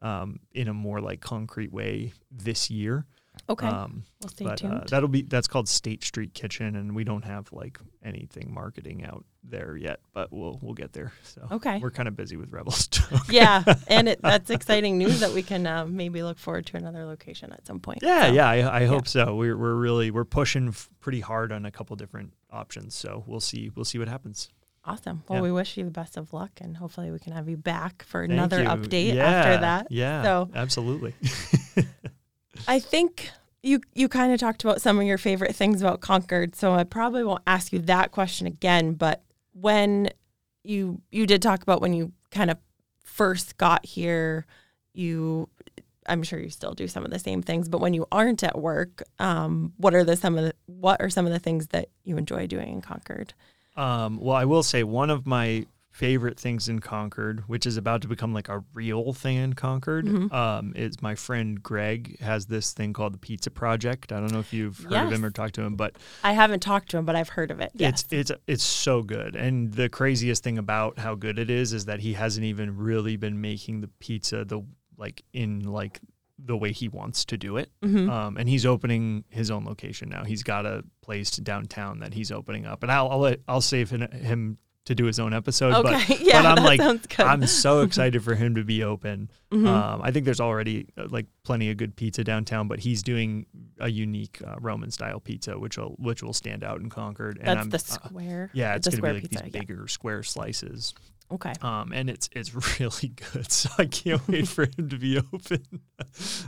[0.00, 3.06] um, in a more like concrete way this year.
[3.48, 3.66] Okay.
[3.66, 4.74] Um, we'll stay but tuned.
[4.74, 9.04] uh, that'll be that's called State Street Kitchen, and we don't have like anything marketing
[9.06, 11.12] out there yet, but we'll we'll get there.
[11.22, 11.78] So Okay.
[11.78, 13.20] we're kind of busy with Revelstoke.
[13.30, 17.06] yeah, and it, that's exciting news that we can uh, maybe look forward to another
[17.06, 18.00] location at some point.
[18.02, 19.34] Yeah, So, yeah, I, I hope so.
[19.34, 23.40] We're we're really we're pushing f- pretty hard on a couple different options, so we'll
[23.40, 24.50] see we'll see what happens.
[24.84, 25.22] Awesome.
[25.28, 25.42] Well, Yeah.
[25.42, 28.22] we wish you the best of luck, and hopefully we can have you back for
[28.22, 28.68] Thank another you.
[28.68, 29.86] update Yeah, after that.
[29.90, 31.14] Yeah, So- absolutely.
[32.68, 33.30] I think
[33.62, 36.84] you you kind of talked about some of your favorite things about Concord, so I
[36.84, 38.94] probably won't ask you that question again.
[38.94, 40.10] But when
[40.64, 42.58] you you did talk about when you kind of
[43.04, 44.46] first got here,
[44.94, 45.48] you
[46.06, 48.58] I'm sure you still do some of the same things, but when you aren't at
[48.60, 51.88] work, um, what are the some of the what are some of the things that
[52.04, 53.32] you enjoy doing in Concord?
[53.76, 58.00] Um, well, I will say one of my favorite things in Concord, which is about
[58.00, 60.32] to become like a real thing in Concord, Mhm.
[60.32, 64.10] um, is my friend Greg has this thing called the Pizza Project.
[64.10, 66.60] I don't know if you've heard of him or talked to him, but I haven't
[66.60, 67.72] talked to him, but I've heard of it.
[67.74, 68.04] Yes.
[68.10, 69.36] It's it's it's so good.
[69.36, 73.16] And the craziest thing about how good it is is that he hasn't even really
[73.16, 74.62] been making the pizza the
[74.96, 76.00] like in like
[76.44, 77.70] the way he wants to do it.
[77.84, 78.10] Mhm.
[78.10, 80.24] Um, and he's opening his own location now.
[80.24, 82.82] He's got a place downtown that he's opening up.
[82.82, 85.72] And I'll I'll, let, I'll save him, him to do his own episode.
[85.74, 86.04] okay.
[86.08, 87.20] But yeah, but I'm like.
[87.20, 89.30] I'm so excited for him to be open.
[89.52, 89.66] Mhm.
[89.66, 93.46] Um, I think there's already uh, like plenty of good pizza downtown, but he's doing
[93.78, 97.38] a unique uh, Roman style pizza, which will which will stand out in Concord.
[97.40, 97.78] and That's I'm, the uh,
[98.08, 98.50] square.
[98.54, 99.44] yeah, it's gonna be like pizza.
[99.44, 99.60] these yeah.
[99.60, 100.94] bigger square slices,
[101.32, 101.52] Okay.
[101.62, 103.50] um, and it's it's really good.
[103.50, 105.64] So I can't wait for him to be open.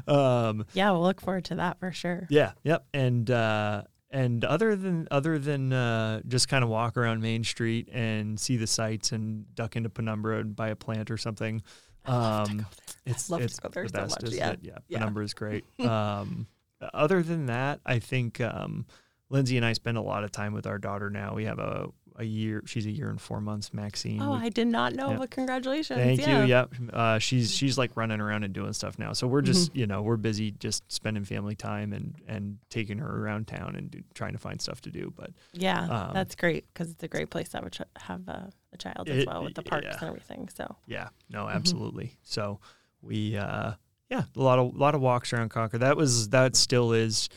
[0.06, 2.26] um, Yeah, we'll look forward to that for sure.
[2.30, 7.20] yeah, yep, and uh, and other than other than uh, just kind of walk around
[7.22, 11.16] Main Street and see the sights and duck into Penumbra and buy a plant or
[11.16, 11.62] something.
[12.06, 12.66] Um,
[13.06, 14.50] it's love to it's go there the so best, much, yeah.
[14.50, 14.58] it?
[14.62, 14.98] Yeah, Yeah.
[14.98, 15.64] Penumbra is great.
[15.80, 16.46] um,
[16.92, 18.84] other than that, I think um,
[19.30, 21.34] Lindsay and I spend a lot of time with our daughter now.
[21.34, 22.62] We have a a year.
[22.66, 23.74] She's a year and four months.
[23.74, 24.22] Maxine.
[24.22, 25.16] Oh, We- I did not know, yeah.
[25.18, 25.98] but congratulations.
[25.98, 26.42] Thank yeah.
[26.42, 26.48] you.
[26.48, 26.74] Yep.
[26.92, 29.12] Uh, she's she's like running around and doing stuff now.
[29.12, 33.24] So we're just you know we're busy just spending family time and and taking her
[33.24, 35.12] around town and do, trying to find stuff to do.
[35.16, 38.28] But Yeah, Um, that's great because it's a great place to have a, ch- have
[38.28, 39.96] a, a child as It- well with the parks yeah.
[39.98, 40.48] and everything.
[40.54, 41.56] So yeah, no, Mm-hmm.
[41.56, 42.12] absolutely.
[42.22, 42.60] So
[43.02, 43.72] we uh,
[44.08, 45.80] yeah a lot of a lot of walks around Concord.
[45.82, 47.28] That was that still is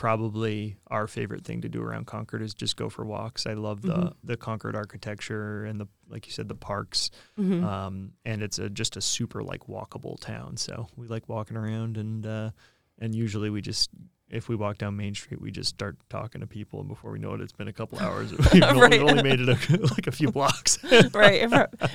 [0.00, 3.46] probably our favorite thing to do around Concord is just go for walks.
[3.46, 4.14] I love the Mhm.
[4.24, 7.10] the Concord architecture and the like you said the parks.
[7.38, 7.62] mhm.
[7.62, 10.56] um, and it's a just a super like walkable town.
[10.56, 12.50] So we like walking around, and uh,
[12.98, 13.90] and usually we just
[14.30, 17.18] if we walk down Main Street, we just start talking to people, and before we
[17.18, 18.32] know it, it's been a couple hours.
[18.52, 19.00] We've only, Right.
[19.00, 20.78] only made it a, like a few blocks.
[21.14, 21.48] right.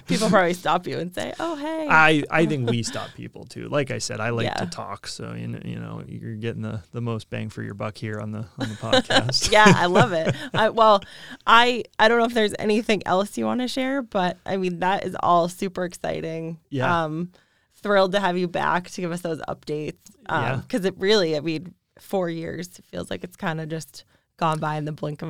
[0.08, 3.70] People probably stop you and say, "Oh, hey." I, I think we stop people too.
[3.70, 6.82] Like I said, I like to talk, so you know, you know you're getting the,
[6.92, 9.52] the most bang for your buck here on the on the podcast.
[9.52, 10.36] yeah, I love it.
[10.54, 11.02] I, well,
[11.48, 14.80] I I don't know if there's anything else you want to share, but I mean
[14.80, 16.60] that is all super exciting.
[16.70, 17.04] Yeah.
[17.06, 17.32] Um,
[17.78, 19.94] thrilled to have you back to give us those updates.
[20.28, 20.54] Yeah.
[20.54, 24.04] Um, because it really, I mean, four years it feels like it's kind of just
[24.38, 25.30] gone by in the blink of.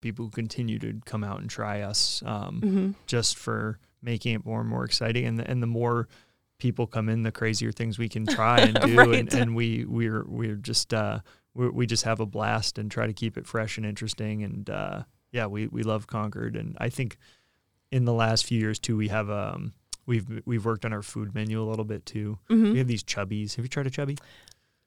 [0.00, 2.22] People who continue to come out and try us.
[2.24, 2.94] Um, Mhm.
[3.06, 5.24] just for making it more and more exciting.
[5.26, 6.06] And the, and the more
[6.58, 8.96] people come in, the crazier things we can try and do.
[8.96, 9.14] Right.
[9.18, 11.20] and, and we we're we're just uh,
[11.54, 14.44] we we just have a blast and try to keep it fresh and interesting.
[14.44, 16.54] And uh, yeah, we we love Concord.
[16.54, 17.16] And I think
[17.90, 19.72] in the last few years too, we have um
[20.06, 22.38] we've we've worked on our food menu a little bit too.
[22.50, 22.72] Mhm.
[22.72, 23.56] We have these chubbies.
[23.56, 24.16] Have you tried a chubby?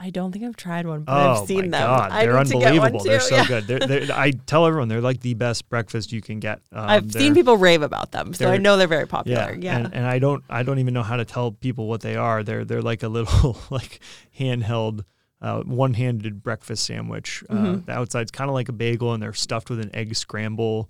[0.04, 1.88] I don't think I've tried one, but Oh I've seen my them.
[1.88, 3.04] god, they're need to get one unbelievable.
[3.04, 3.46] They're so yeah.
[3.48, 3.68] good.
[3.68, 6.60] They're, they're, I tell everyone they're like the best breakfast you can get.
[6.72, 9.56] Um, I've seen people rave about them, so I know they're very popular.
[9.60, 9.78] Yeah.
[9.78, 12.42] And, and I don't I don't even know how to tell people what they are.
[12.42, 14.00] They're they're like a little like
[14.40, 15.04] handheld
[15.40, 17.44] uh, one-handed breakfast sandwich.
[17.50, 17.86] Uh, Mhm.
[17.86, 20.90] the outside's kind of like a bagel, and they're stuffed with an egg scramble.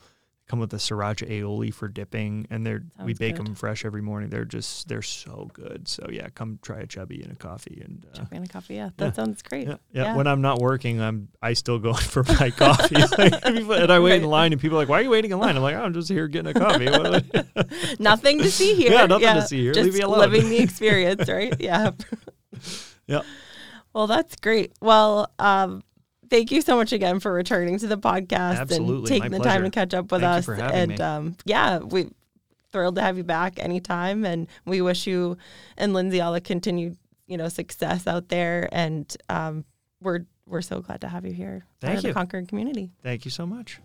[0.52, 3.46] Come with a sriracha aioli for dipping, and they're we bake good.
[3.48, 4.30] them fresh every morning.
[4.30, 5.88] They're just they're so good.
[5.88, 7.82] So yeah, come try a chubby and a coffee.
[7.86, 8.76] And uh, Chubby and a coffee.
[8.76, 9.12] Yeah, that yeah.
[9.14, 9.70] sounds great.
[9.70, 10.16] yeah, yeah, Yeah.
[10.18, 12.96] when I'm not working, I'm I still go for my coffee.
[13.18, 15.40] Like, and I wait in line, and people are like, "Why are you waiting in
[15.40, 16.88] line?" I'm like, "Oh, "I'm just here getting a coffee."
[18.00, 18.92] Nothing to see here.
[18.92, 19.72] Yeah, nothing to see here.
[19.72, 20.20] Just Leave me alone.
[20.20, 21.56] living the experience, right?
[21.62, 21.92] Yeah.
[23.08, 23.22] Yeah.
[23.94, 24.74] Well, that's great.
[24.82, 25.82] Well, um,
[26.32, 28.96] thank you so much again for returning to the podcast Absolutely.
[28.96, 30.72] and taking My the time to catch up with Thank us.
[30.74, 32.10] and um, yeah, we
[32.72, 34.26] thrilled to have you back anytime.
[34.26, 35.38] And we wish you
[35.78, 38.67] and Lindsay all the continued, you know, success out there.
[38.72, 39.65] And um,
[40.02, 41.65] we're we're so glad to have you here.
[41.80, 42.10] Thank you.
[42.10, 42.91] the Concord community.
[43.04, 43.80] Thank you so much.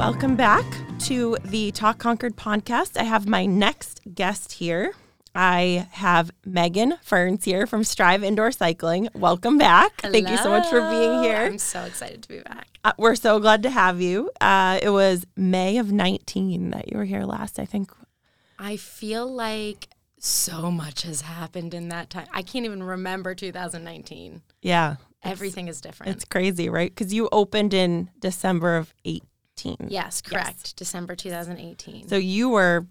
[0.00, 0.64] Welcome back
[1.00, 2.96] to the Talk Concord podcast.
[2.96, 4.94] I have my next guest here.
[5.34, 9.10] I have Megan Ferns here from Strive Indoor Cycling.
[9.14, 10.00] Welcome back.
[10.00, 11.42] Thank you so much for being here.
[11.42, 12.68] I'm so excited to be back.
[12.82, 14.30] Uh, we're so glad to have you.
[14.40, 17.92] Uh, it was May of 19 that you were here last, I think.
[18.58, 22.26] I feel like so much has happened in that time.
[22.32, 24.40] I can't even remember 2019.
[24.62, 24.96] Yeah.
[25.22, 26.16] Everything is different.
[26.16, 26.90] It's crazy, right?
[26.90, 29.26] Because you opened in December of 18.
[29.88, 30.76] Yes, correct.
[30.76, 32.08] December 2018.
[32.08, 32.86] So you were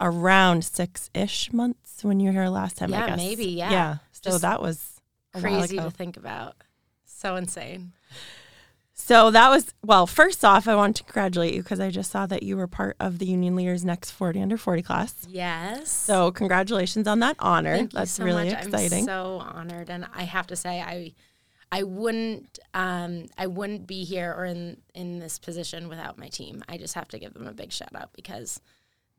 [0.00, 3.70] around six ish months when you were here last time, I Yeah, maybe, yeah.
[3.70, 3.94] Yeah.
[4.12, 5.00] So Just that was
[5.34, 5.86] a while Crazy ago.
[5.86, 6.54] to think about.
[7.04, 7.92] So insane.
[8.98, 10.06] So that was well.
[10.06, 12.96] First off, I want to congratulate you because I just saw that you were part
[12.98, 15.14] of the Union Leaders Next 40 Under 40 class.
[15.28, 15.90] Yes.
[15.90, 17.76] So congratulations on that honor.
[17.76, 18.64] Thank you That's so really much.
[18.64, 19.00] exciting.
[19.00, 21.12] I'm so honored, and I have to say, I,
[21.78, 26.62] I wouldn't, um, I wouldn't be here or in in this position without my team.
[26.68, 28.60] I just have to give them a big shout out because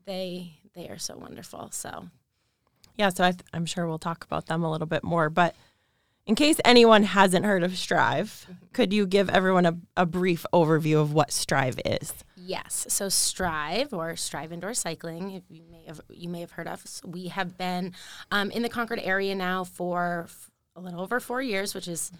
[0.06, 1.70] they they are so wonderful.
[1.72, 2.08] So
[2.96, 5.30] yeah, so I th- I'm sure we'll talk about them a little bit more.
[5.30, 5.54] But
[6.26, 8.66] in case anyone hasn't heard of Strive, Mm-hmm.
[8.72, 12.12] could you give everyone a, a brief overview of what Strive is?
[12.36, 12.86] Yes.
[12.88, 16.82] So Strive or Strive Indoor Cycling, if you may have you may have heard of,
[16.82, 17.94] us, we have been
[18.32, 22.10] um, in the Concord area now for f- a little over four years, which is.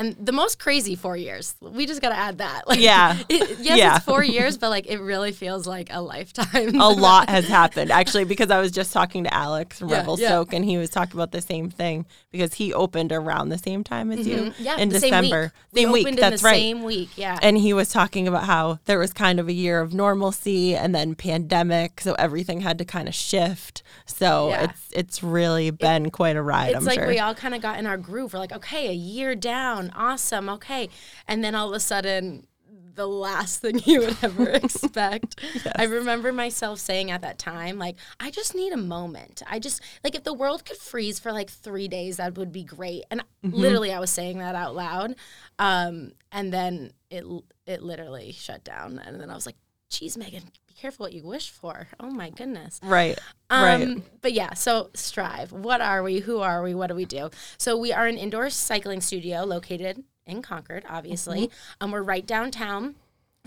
[0.00, 1.54] And the most crazy four years.
[1.60, 2.62] We just got to add that.
[2.70, 3.16] Like, Yeah.
[3.28, 3.96] it- yes, Yeah.
[3.96, 6.74] it's four years, but like it really feels like a lifetime.
[6.80, 10.18] a lot has happened actually because I was just talking to Alex from Yeah, Rebel
[10.18, 10.28] yeah.
[10.28, 13.84] Soak and he was talking about the same thing because he opened around the same
[13.84, 14.54] time as you Mhm.
[14.58, 15.52] Yeah, in the December.
[15.52, 15.86] Same week.
[15.86, 16.60] we week, opened that's in the right.
[16.60, 17.10] Same week.
[17.16, 17.38] Yeah.
[17.42, 20.94] And he was talking about how there was kind of a year of normalcy and
[20.94, 23.82] then pandemic, so everything had to kind of shift.
[24.06, 26.70] So it's it's really been quite a ride.
[26.70, 27.08] it's I'm like sure.
[27.08, 28.32] we all kind of got in our groove.
[28.32, 30.88] We're like, okay, a year down, awesome, okay,
[31.26, 32.46] and then all of a sudden,
[32.94, 35.40] the last thing you would ever expect.
[35.76, 39.42] I remember myself saying at that time, like, I just need a moment.
[39.48, 42.64] I just, like, if the world could freeze for like three days, that would be
[42.64, 43.04] great.
[43.10, 43.56] And mm-hmm.
[43.56, 45.14] literally, I was saying that out loud.
[45.58, 47.24] Um, and then it,
[47.66, 48.98] it literally shut down.
[48.98, 49.56] And then I was like,
[49.90, 51.88] geez, Megan, be careful what you wish for.
[51.98, 52.80] Oh my goodness.
[52.82, 53.18] Right.
[53.50, 54.02] Um, right.
[54.22, 55.52] But yeah, so Strive.
[55.52, 56.20] What are we?
[56.20, 56.74] Who are we?
[56.74, 57.30] What do we do?
[57.58, 61.48] So we are an indoor cycling studio located in Concord, obviously.
[61.48, 61.84] Mm-hmm.
[61.84, 62.94] Um, we're right downtown.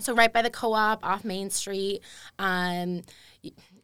[0.00, 2.02] So right by the co-op off Main Street.
[2.38, 3.02] Um,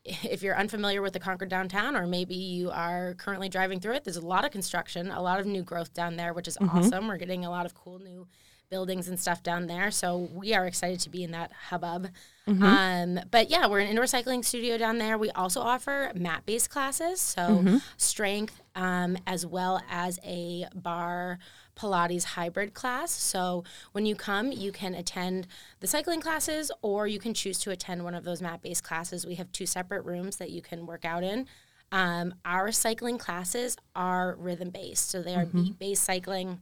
[0.05, 4.05] if you're unfamiliar with the Concord downtown, or maybe you are currently driving through it,
[4.05, 6.79] there's a lot of construction, a lot of new growth down there, which is mm-hmm.
[6.79, 7.07] awesome.
[7.07, 8.27] We're getting a lot of cool new
[8.71, 9.91] buildings and stuff down there.
[9.91, 12.09] So we are excited to be in that hubbub.
[12.49, 12.63] Mm-hmm.
[12.63, 15.19] Um, but yeah, we're an indoor cycling studio down there.
[15.19, 17.77] We also offer mat based classes, so mm-hmm.
[17.97, 21.39] strength um, as well as a bar.
[21.77, 23.11] Pilates hybrid class.
[23.11, 25.47] So when you come, you can attend
[25.79, 29.27] the cycling classes or you can choose to attend one of those mat based classes.
[29.27, 31.47] We have two separate rooms that you can work out in.
[31.91, 35.63] Um, our cycling classes are rhythm based, so they are mm-hmm.
[35.63, 36.61] beat based cycling,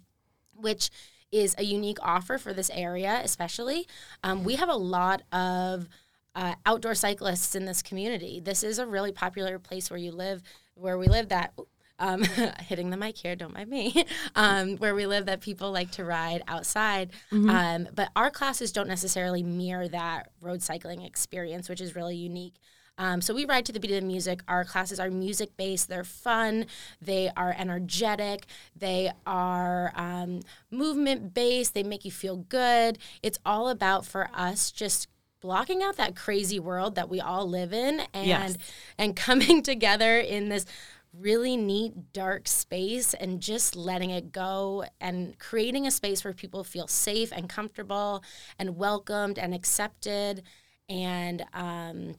[0.54, 0.90] which
[1.30, 3.86] is a unique offer for this area, especially.
[4.22, 5.88] Um, we have a lot of
[6.34, 8.40] uh, outdoor cyclists in this community.
[8.40, 10.42] This is a really popular place where you live,
[10.74, 11.52] where we live that.
[12.00, 12.22] Um,
[12.60, 14.04] hitting the mic here, don't mind me.
[14.36, 17.10] Um, where we live, that people like to ride outside.
[17.32, 17.50] Mm-hmm.
[17.50, 22.54] Um, but our classes don't necessarily mirror that road cycling experience, which is really unique.
[22.98, 24.40] Um, so we ride to the beat of the music.
[24.48, 25.88] Our classes are music based.
[25.88, 26.66] They're fun.
[27.00, 28.46] They are energetic.
[28.76, 31.74] They are um, movement based.
[31.74, 32.98] They make you feel good.
[33.22, 35.08] It's all about for us just
[35.40, 38.58] blocking out that crazy world that we all live in and yes.
[38.98, 40.66] and coming together in this
[41.12, 46.64] really neat dark space and just letting it go and creating a space where people
[46.64, 48.22] feel safe and comfortable
[48.58, 50.42] and welcomed and accepted
[50.88, 52.14] and um,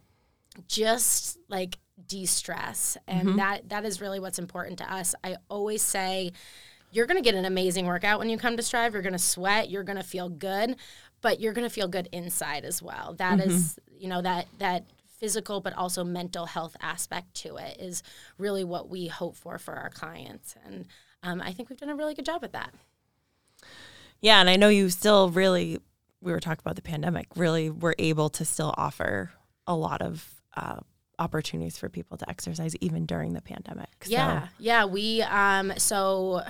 [0.67, 2.97] just like de-stress.
[3.07, 3.37] And mm-hmm.
[3.37, 5.15] that that is really what's important to us.
[5.23, 6.31] I always say
[6.91, 8.93] you're going to get an amazing workout when you come to strive.
[8.93, 9.69] You're going to sweat.
[9.69, 10.75] You're going to feel good
[11.21, 13.15] but you're going to feel good inside as well.
[13.17, 13.49] That mm-hmm.
[13.49, 14.85] is, you know that that
[15.17, 18.03] physical but also mental health aspect to it is
[18.37, 20.55] really what we hope for for our clients.
[20.65, 20.85] And
[21.21, 22.73] um, i think we've done a really good job at that.
[24.21, 25.79] Yeah and i know you still really
[26.21, 29.31] we were talking about the pandemic really were able to still offer
[29.67, 30.79] a lot of uh,
[31.19, 33.89] opportunities for people to exercise even during the pandemic.
[34.07, 34.49] Yeah, so.
[34.57, 34.85] yeah.
[34.85, 36.41] We um, so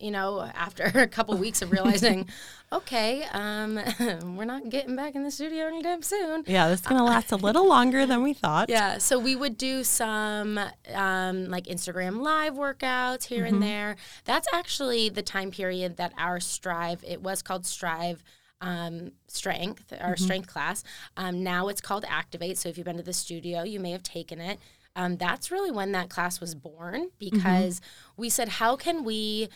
[0.00, 2.28] you know after a couple weeks of realizing,
[2.72, 3.78] okay, um,
[4.36, 6.44] we're not getting back in the studio anytime soon.
[6.46, 8.68] Yeah, this is gonna last a little longer than we thought.
[8.68, 10.58] Yeah, so we would do some
[10.92, 13.54] um, like Instagram live workouts here mm-hmm.
[13.54, 13.96] and there.
[14.24, 17.04] That's actually the time period that our Strive.
[17.06, 18.24] It was called Strive
[18.60, 20.24] um, strength, our mm-hmm.
[20.24, 20.82] strength class.
[21.16, 22.58] Um, now it's called Activate.
[22.58, 24.58] So if you've been to the studio, you may have taken it.
[24.96, 28.22] Um, that's really when that class was born because mm-hmm.
[28.22, 29.48] we said, how can we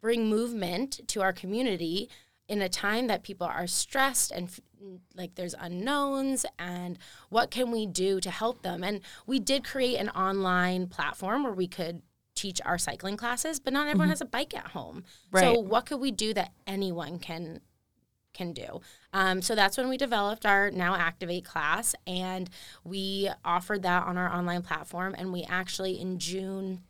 [0.00, 2.10] bring movement to our community
[2.48, 4.60] in a time that people are stressed and f-
[5.14, 6.98] like there's unknowns and
[7.30, 8.84] what can we do to help them?
[8.84, 12.02] And we did create an online platform where we could
[12.34, 14.10] teach our cycling classes, but not everyone mm-hmm.
[14.10, 15.04] has a bike at home.
[15.30, 15.42] Right.
[15.42, 17.60] So what could we do that anyone can
[18.32, 18.80] can do.
[19.12, 22.48] Um, so that's when we developed our Now Activate class, and
[22.84, 25.14] we offered that on our online platform.
[25.16, 26.82] And we actually, in June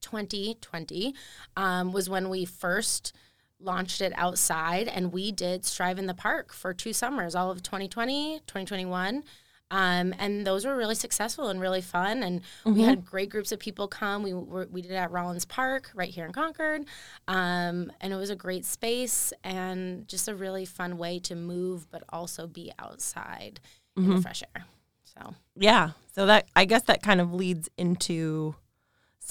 [0.00, 1.14] 2020,
[1.56, 3.12] um, was when we first
[3.60, 7.62] launched it outside, and we did Strive in the Park for two summers, all of
[7.62, 9.24] 2020, 2021.
[9.70, 12.22] Um, and those were really successful and really fun.
[12.22, 12.74] And mm-hmm.
[12.74, 14.22] we had great groups of people come.
[14.22, 16.84] We were, we did it at Rollins Park right here in Concord,
[17.26, 21.90] um, and it was a great space and just a really fun way to move,
[21.90, 23.60] but also be outside
[23.96, 24.02] mm-hmm.
[24.02, 24.22] in the mm-hmm.
[24.22, 24.64] fresh air.
[25.04, 28.54] So yeah, so that I guess that kind of leads into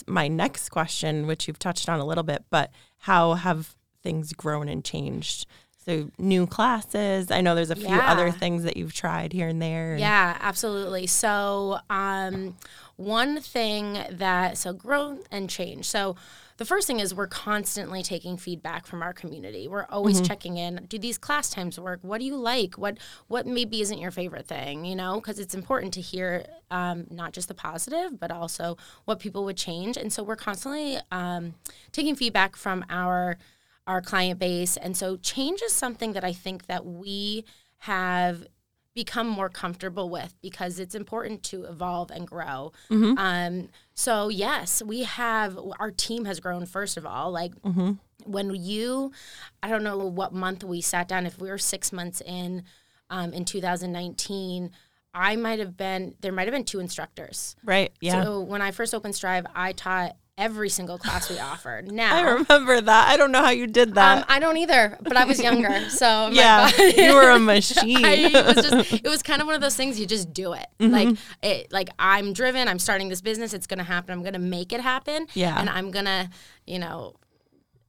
[0.06, 4.70] my next question, which you've touched on a little bit, but how have things grown
[4.70, 5.48] and changed
[5.88, 7.32] so new classes.
[7.32, 8.12] I know there's a few yeah.
[8.12, 9.96] other things that you've tried here and there.
[9.98, 11.08] Yeah, absolutely.
[11.08, 12.58] So um,
[12.98, 15.86] one thing that so growth and change.
[15.86, 16.18] So
[16.58, 19.68] the first thing is we're constantly taking feedback from our community.
[19.68, 20.26] We're always mm-hmm.
[20.26, 20.86] checking in.
[20.90, 22.00] Do these class times work?
[22.02, 22.78] What do you like?
[22.78, 22.98] What
[23.28, 24.84] what maybe isn't your favorite thing?
[24.84, 29.20] You know, because it's important to hear um, not just the positive, but also what
[29.20, 29.96] people would change.
[29.96, 31.54] And so we're constantly um,
[31.92, 33.38] taking feedback from our
[33.88, 34.78] our client base.
[34.78, 37.46] And so change is something that I think that we
[37.80, 38.46] have
[38.94, 42.74] become more comfortable with because it's important to evolve and grow.
[42.90, 43.18] Mm-hmm.
[43.18, 47.32] Um, so yes, we have our team has grown first of all.
[47.32, 47.92] Like mm-hmm.
[48.26, 49.12] when you,
[49.62, 51.26] I don't know what month we sat down.
[51.26, 52.64] If we were six months in,
[53.10, 54.72] um, in 2019,
[55.14, 56.32] I might have been there.
[56.32, 57.56] Might have been two instructors.
[57.64, 57.92] Right.
[58.02, 58.24] Yeah.
[58.24, 61.92] So when I first opened Strive, I taught every single class we offered.
[61.98, 63.10] Now I remember that.
[63.10, 64.20] I don't know how you did that.
[64.20, 67.40] um, I don't either, but I was younger, so my yeah, body- you were a
[67.40, 68.06] machine.
[68.06, 70.54] I, it was just it was kind of one of those things you just do
[70.54, 70.68] it.
[70.80, 70.94] Mm-hmm.
[70.94, 74.14] Like it like I'm driven, I'm starting this business, it's gonna happen.
[74.14, 75.28] I'm gonna make it happen.
[75.34, 75.60] Yeah.
[75.60, 76.30] And I'm gonna,
[76.66, 77.16] you know,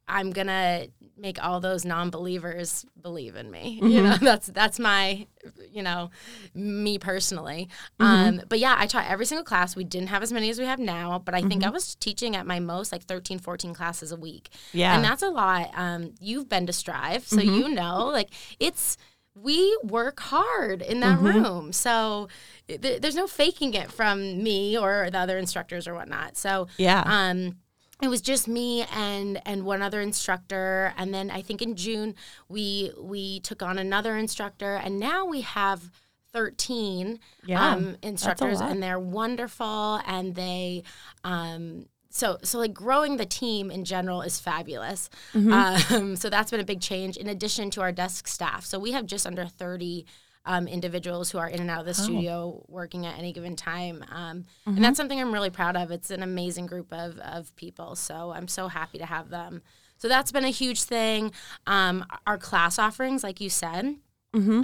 [0.07, 0.86] I'm gonna
[1.18, 3.78] make all those non-believers believe in me.
[3.82, 3.86] Mm-hmm.
[3.88, 5.26] You know, that's that's my,
[5.72, 6.10] you know,
[6.54, 7.68] me personally.
[8.00, 8.04] Mm-hmm.
[8.38, 9.74] Um, but yeah, I taught every single class.
[9.76, 11.68] We didn't have as many as we have now, but I think Mm-hmm.
[11.68, 14.50] I was teaching at my most like 13, 14 classes a week.
[14.72, 14.94] Yeah.
[14.94, 15.70] And that's a lot.
[15.74, 17.54] Um, you've been to Strive, so Mm-hmm.
[17.54, 18.28] you know, like
[18.60, 18.96] it's
[19.34, 21.24] we work hard in Mm-hmm.
[21.24, 21.72] that room.
[21.72, 22.28] So
[22.68, 26.36] th- there's no faking it from me or the other instructors or whatnot.
[26.36, 27.02] So Yeah.
[27.06, 27.56] um,
[28.01, 32.14] it was just me and and one other instructor, and then I think in June
[32.49, 35.90] we we took on another instructor, and now we have.
[36.34, 39.99] 13 Yeah, um, instructors and they're wonderful.
[40.07, 40.82] And they
[41.24, 45.09] um, so so like growing the team in general is fabulous.
[45.32, 45.94] Mm-hmm.
[45.94, 48.66] um, so that's been a big change in addition to our desk staff.
[48.66, 50.05] So we have just under 30
[50.47, 54.05] um, individuals who are in and out of the studio working at any given time
[54.11, 57.95] um, and that's something i'm really proud of it's an amazing group of, of people
[57.97, 59.62] so i'm so happy to have them
[59.97, 61.32] so that's been a huge thing
[61.66, 63.97] um, our class offerings like you said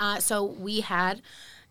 [0.01, 1.22] uh, so we had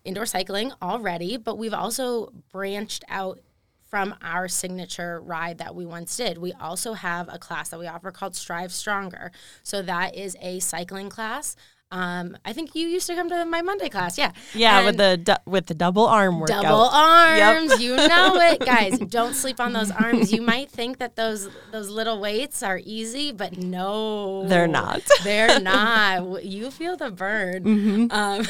[0.04, 3.40] indoor cycling already, but we've also branched out
[3.88, 6.38] from our signature ride that we once did.
[6.38, 9.30] We also have a class that we offer called Strive Stronger.
[9.62, 11.54] So that is a cycling class.
[11.94, 14.32] Um, I think you used to come to my Monday class, yeah.
[14.52, 16.62] yeah, with And- the du- with the double arm workout.
[16.64, 18.98] Double arms, you know it, guys.
[18.98, 20.32] Don't sleep on those arms.
[20.32, 25.02] You might think that those those little weights are easy, but no, They're not.
[25.24, 26.44] They're not.
[26.44, 27.62] You feel the burn.
[27.64, 28.10] Mm-hmm.
[28.10, 28.44] Um,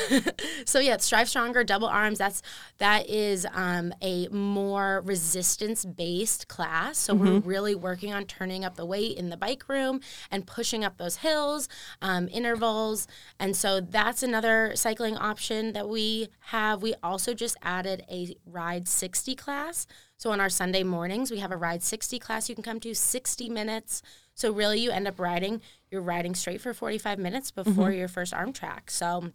[0.64, 2.18] so yeah, strive stronger, double arms.
[2.18, 2.40] That's
[2.78, 6.96] that is um, a more resistance based class.
[6.98, 7.48] So we're Mm-hmm.
[7.48, 11.16] really working on turning up the weight in the bike room and pushing up those
[11.16, 11.68] hills,
[12.00, 13.06] um, intervals.
[13.40, 16.82] And so that's another cycling option that we have.
[16.82, 19.86] We also just added a Ride 60 class.
[20.16, 22.94] So on our Sunday mornings, we have a Ride 60 class you can come to
[22.94, 24.02] 60 minutes.
[24.34, 25.60] So really you end up riding,
[25.90, 28.90] you're riding straight for 45 minutes before your first arm track.
[28.90, 29.30] So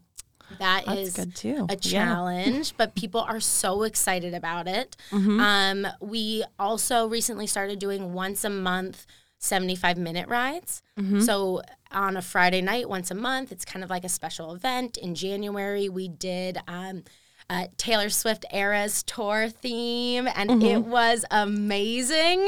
[0.57, 1.67] that That's is good too.
[1.69, 2.05] a Yeah.
[2.05, 4.95] challenge, but people are so excited about it.
[5.11, 5.39] Mm-hmm.
[5.39, 9.05] Um, we also recently started doing once a month
[9.39, 10.81] 75 minute rides.
[10.99, 11.21] Mm-hmm.
[11.21, 11.61] So
[11.91, 14.97] on a Friday night, once a month, it's kind of like a special event.
[14.97, 16.59] In January, we did.
[16.67, 17.03] Um,
[17.49, 20.65] uh, Taylor Swift Eras tour theme, and Mm-hmm.
[20.65, 22.47] it was amazing.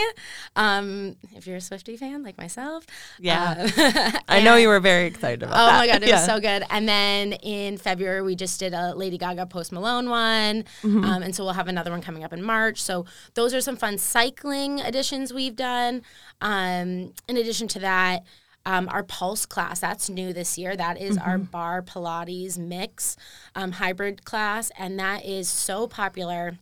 [0.56, 2.86] Um, if you're a Swiftie fan like myself,
[3.20, 3.70] Yeah.
[3.78, 5.64] uh, I know you were very excited about that.
[5.64, 5.78] Oh that.
[5.80, 6.16] my god, it yeah.
[6.18, 6.64] was so good.
[6.70, 11.04] And then in February, we just did a Lady Gaga Post Malone one, Mm-hmm.
[11.04, 12.82] um, and so we'll have another one coming up in March.
[12.82, 16.02] So those are some fun cycling additions we've done.
[16.42, 18.24] Um, in addition to that.
[18.66, 20.76] Um, our Pulse class, that's new this year.
[20.76, 21.52] That is our Mm-hmm.
[21.52, 23.18] bar Pilates mix
[23.56, 26.58] um, hybrid class, and that is so popular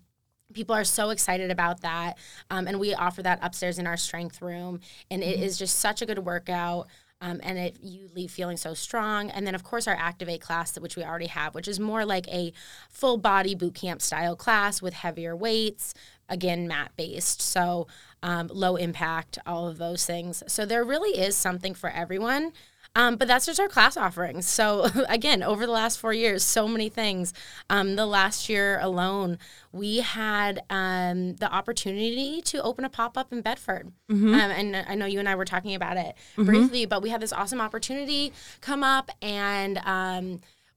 [0.51, 2.17] people are so excited about that
[2.49, 4.79] um, and we offer that upstairs in our strength room
[5.11, 6.87] and it is just such a good workout
[7.21, 10.75] um, and it, you leave feeling so strong and then of course our activate class
[10.79, 12.51] which we already have which is more like a
[12.89, 15.93] full body boot camp style class with heavier weights
[16.30, 17.88] again mat based so
[18.21, 22.51] um, low impact all of those things so there really is something for everyone
[22.95, 24.47] um, but that's just our class offerings.
[24.47, 27.34] So again, over the last four years, so many things.
[27.69, 29.38] Um, the last year alone,
[29.71, 33.91] we had um, the opportunity to open a pop up in Bedford,
[34.34, 36.86] um, and I know you and I were talking about it briefly.
[36.86, 39.77] But we had this awesome opportunity come up, and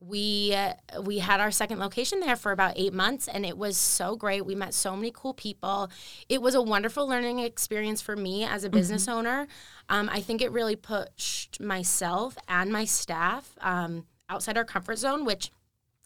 [0.06, 0.56] we
[1.02, 4.44] we had our second location there for about eight months and it was so great.
[4.44, 5.90] We met so many cool people.
[6.28, 9.46] It was a wonderful learning experience for me as a business owner.
[9.88, 15.24] Um, i think it really pushed myself and my staff um, outside our comfort zone
[15.24, 15.50] which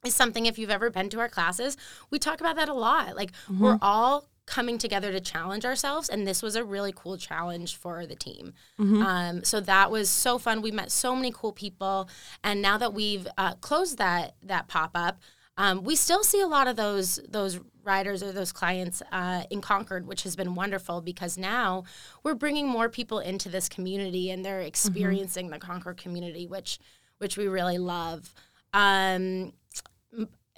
[0.05, 1.77] is something if you've ever been to our classes
[2.11, 3.17] we talk about that a lot.
[3.17, 7.77] Like we're all coming together to challenge ourselves and this was a really cool challenge
[7.77, 8.55] for the team.
[9.03, 10.63] Um, so that was so fun.
[10.63, 12.09] We met so many cool people
[12.45, 15.19] and now that we've uh, closed that that pop-up
[15.59, 19.61] um, we still see a lot of those those riders or those clients uh, in
[19.61, 21.85] Concord, which has been wonderful because now
[22.23, 26.79] we're bringing more people into this community and they're experiencing the Concord community, which
[27.19, 28.35] which we really love.
[28.75, 29.53] Um,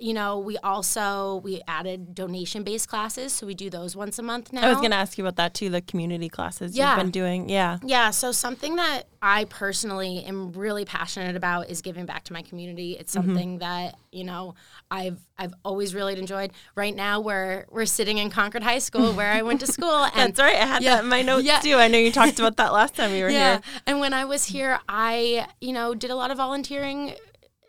[0.01, 4.23] you know, we also we added donation based classes, so we do those once a
[4.23, 4.65] month now.
[4.65, 5.71] I was going to ask you about that too.
[5.71, 6.91] The community classes Yeah.
[6.95, 7.49] you've been doing.
[7.49, 7.79] Yeah.
[7.85, 12.43] Yeah, so something that I personally am really passionate about is giving back to my
[12.43, 12.93] community.
[12.99, 13.27] It's Mm-hmm.
[13.29, 14.55] something that you know
[14.91, 16.53] I've I've always really enjoyed.
[16.77, 20.15] Right now, we're we're sitting in Concord High School where I went to school, and
[20.35, 20.57] That's right.
[20.57, 20.97] I had Yeah.
[20.97, 21.59] that in my notes Yeah.
[21.61, 21.75] too.
[21.75, 23.55] I know you talked about that last time you were yeah.
[23.55, 23.61] here.
[23.87, 27.15] And when I was here, I you know did a lot of volunteering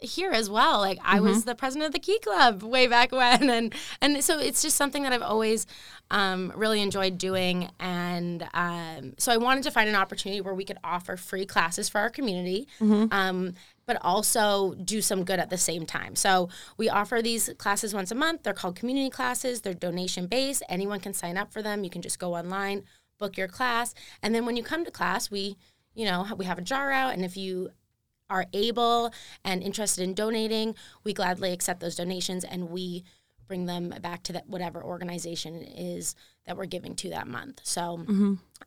[0.02, 0.80] here as well.
[0.80, 1.50] Like I was Mm-hmm.
[1.50, 5.04] the president of the Key Club way back when, and and so it's just something
[5.04, 5.66] that I've always
[6.12, 7.70] um, really enjoyed doing.
[7.80, 11.89] And um, so I wanted to find an opportunity where we could offer free classes
[11.89, 12.68] for our community.
[12.80, 13.14] Mm-hmm.
[13.14, 13.54] Um,
[13.86, 16.16] but also do some good at the same time.
[16.16, 18.43] So we offer these classes once a month.
[18.43, 19.62] They're called community classes.
[19.62, 20.62] They're donation based.
[20.70, 21.84] Anyone can sign up for them.
[21.84, 22.84] You can just go online,
[23.18, 25.58] book your class, and then when you come to class, we,
[25.95, 27.72] you know, we have a jar out, and if you
[28.30, 29.11] are able
[29.43, 33.03] and interested in donating, we gladly accept those donations and we
[33.47, 36.15] bring them back to that whatever organization it is
[36.45, 37.59] that we're giving to that month.
[37.63, 38.05] So,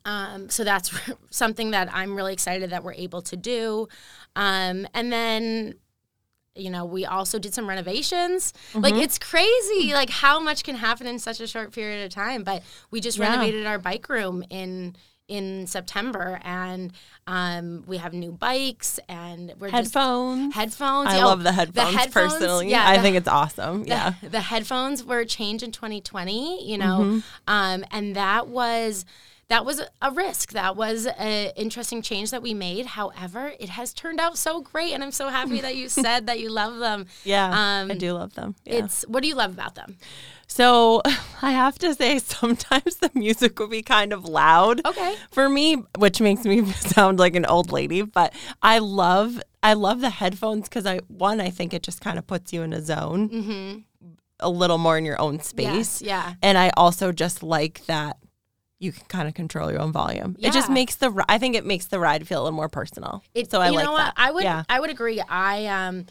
[0.04, 0.92] um, so that's
[1.30, 3.86] something that I'm really excited that we're able to do.
[4.34, 5.74] Um, and then,
[6.56, 8.52] you know, we also did some renovations.
[8.74, 12.42] Like it's crazy, like how much can happen in such a short period of time.
[12.42, 13.30] But we just Yeah.
[13.30, 14.96] renovated our bike room in
[15.32, 16.92] in September, and
[17.26, 20.46] um, we have new bikes, and we're Headphones.
[20.54, 21.08] just headphones.
[21.08, 22.68] I love the headphones, personally.
[22.70, 23.82] Yeah, I the- think it's awesome.
[23.84, 24.14] the, yeah.
[24.22, 27.18] the headphones were changed in 2020 you know Mm-hmm.
[27.48, 29.04] um, and that was
[29.48, 33.92] that was a risk that was an interesting change that we made however it has
[33.92, 37.06] turned out so great and i'm so happy that you said that you love them
[37.24, 37.46] Yeah.
[37.80, 38.54] um, I do love them.
[38.64, 38.84] Yeah.
[38.84, 39.96] it's what do you love about them
[40.52, 41.00] So
[41.42, 44.86] I have to say, sometimes the music will be kind of loud.
[44.86, 45.16] Okay.
[45.30, 50.00] For me, which makes me sound like an old lady, but I love I love
[50.00, 52.82] the headphones because I one I think it just kind of puts you in a
[52.82, 53.84] zone,
[54.40, 55.66] a little more in your own space.
[55.66, 55.76] Mm-hmm.
[55.76, 56.34] Yes, yeah.
[56.42, 58.18] And I also just like that
[58.78, 60.36] you can kind of control your own volume.
[60.40, 63.22] It just makes the I think it makes the ride feel a little more personal.
[63.34, 64.12] It, so I you like know that.
[64.16, 64.64] I would Yeah.
[64.68, 65.20] I would agree.
[65.20, 66.06] I um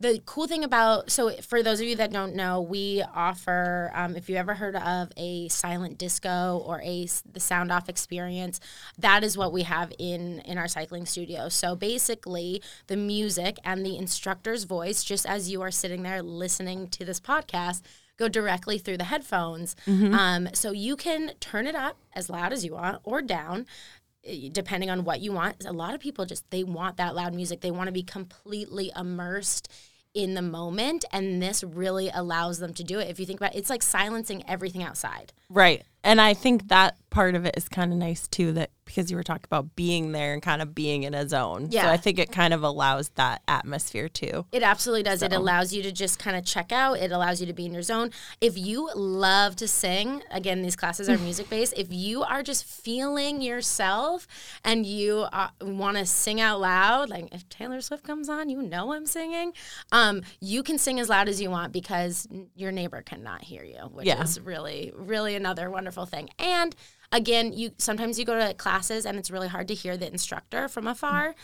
[0.00, 4.16] the cool thing about so for those of you that don't know, we offer um,
[4.16, 8.60] if you ever heard of a silent disco or a the sound off experience,
[8.98, 11.50] that is what we have in in our cycling studio.
[11.50, 16.88] So basically, the music and the instructor's voice, just as you are sitting there listening
[16.88, 17.82] to this podcast.
[18.16, 19.74] Go directly through the headphones.
[20.14, 23.66] Um, so you can turn it up as loud as you want or down
[24.52, 25.64] depending on what you want.
[25.64, 27.62] A lot of people just they want that loud music.
[27.62, 29.72] They want to be completely immersed
[30.14, 33.08] in the moment and this really allows them to do it.
[33.08, 35.32] If you think about it, it's like silencing everything outside.
[35.48, 35.84] Right.
[36.02, 39.16] And I think that part of it is kind of nice too, that because you
[39.16, 41.68] were talking about being there and kind of being in a zone.
[41.70, 41.82] Yeah.
[41.84, 41.88] So.
[41.90, 44.46] I think it kind of allows that atmosphere too.
[44.50, 45.22] It absolutely does.
[45.22, 46.94] It allows you to just kind of check out.
[46.98, 48.10] It allows you to be in your zone.
[48.40, 51.74] If you love to sing, again, these classes are music based.
[51.76, 54.26] If you are just feeling yourself
[54.64, 58.60] and you uh, want to sing out loud, like if Taylor Swift comes on, you
[58.62, 59.52] know I'm singing.
[59.92, 62.26] Um, you can sing as loud as you want because
[62.56, 64.22] your neighbor cannot hear you, which Yeah.
[64.22, 66.30] is really, really another wonderful thing.
[66.38, 66.74] And
[67.12, 70.68] again, you sometimes you go to classes and it's really hard to hear the instructor
[70.68, 71.34] from afar.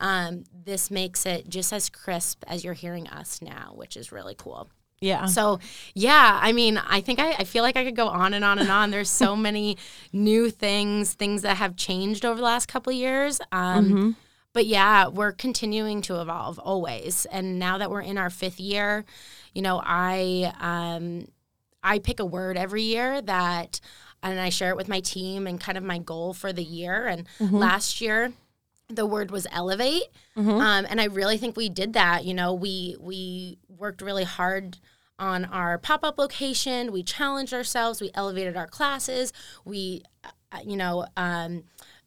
[0.00, 4.34] Um, this makes it just as crisp as you're hearing us now, which is really
[4.36, 4.68] cool.
[5.00, 5.26] Yeah.
[5.26, 5.58] So,
[5.94, 8.58] yeah, I mean, I think I, I feel like I could go on and on
[8.58, 8.90] and on.
[8.90, 9.76] There's so many
[10.12, 13.40] new things, things that have changed over the last couple of years.
[13.52, 14.16] Um,
[14.54, 17.26] But yeah, we're continuing to evolve always.
[17.26, 19.04] And now that we're in our fifth year,
[19.52, 21.26] you know, I um,
[21.84, 23.80] I pick a word every year that,
[24.22, 27.06] and I share it with my team and kind of my goal for the year.
[27.06, 27.26] And
[27.60, 28.32] last year,
[28.88, 30.04] the word was elevate,
[30.60, 32.24] um, and I really think we did that.
[32.24, 34.78] You know, we we worked really hard
[35.18, 36.90] on our pop up location.
[36.90, 38.00] We challenged ourselves.
[38.00, 39.32] We elevated our classes.
[39.64, 41.64] We, uh, you know, um,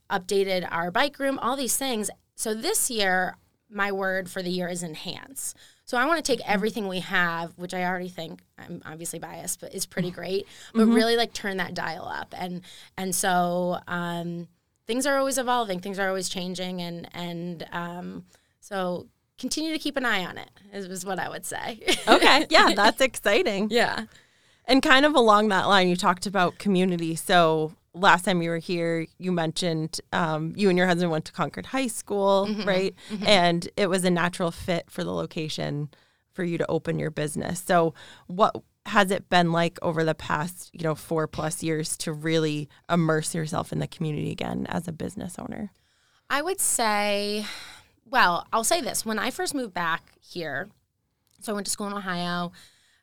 [0.09, 1.39] updated our bike room.
[1.39, 2.09] All these things.
[2.35, 3.37] So this year,
[3.69, 5.55] my word for the year is enhance.
[5.87, 9.61] So I want to take everything we have, which I already think I'm obviously biased,
[9.61, 12.35] but is pretty great, but really like turn that dial up.
[12.37, 12.61] And
[12.97, 14.49] and so um,
[14.85, 18.25] things are always evolving, things are always changing, and and um,
[18.59, 19.07] so
[19.39, 21.79] continue to keep an eye on it is, is what I would say.
[22.05, 22.45] okay.
[22.49, 23.69] Yeah, that's exciting.
[23.69, 24.05] yeah.
[24.65, 27.15] And kind of along that line, you talked about community.
[27.15, 31.31] So last time you were here, you mentioned um, you and your husband went to
[31.31, 32.93] Concord High School, right?
[33.25, 35.89] And it was a natural fit for the location
[36.33, 37.61] for you to open your business.
[37.61, 37.93] So
[38.27, 42.69] what has it been like over the past, you know, four plus years to really
[42.89, 45.71] immerse yourself in the community again as a business owner?
[46.29, 47.45] I would say,
[48.05, 49.05] well, I'll say this.
[49.05, 50.69] When I first moved back here,
[51.41, 52.51] so I went to school in Ohio,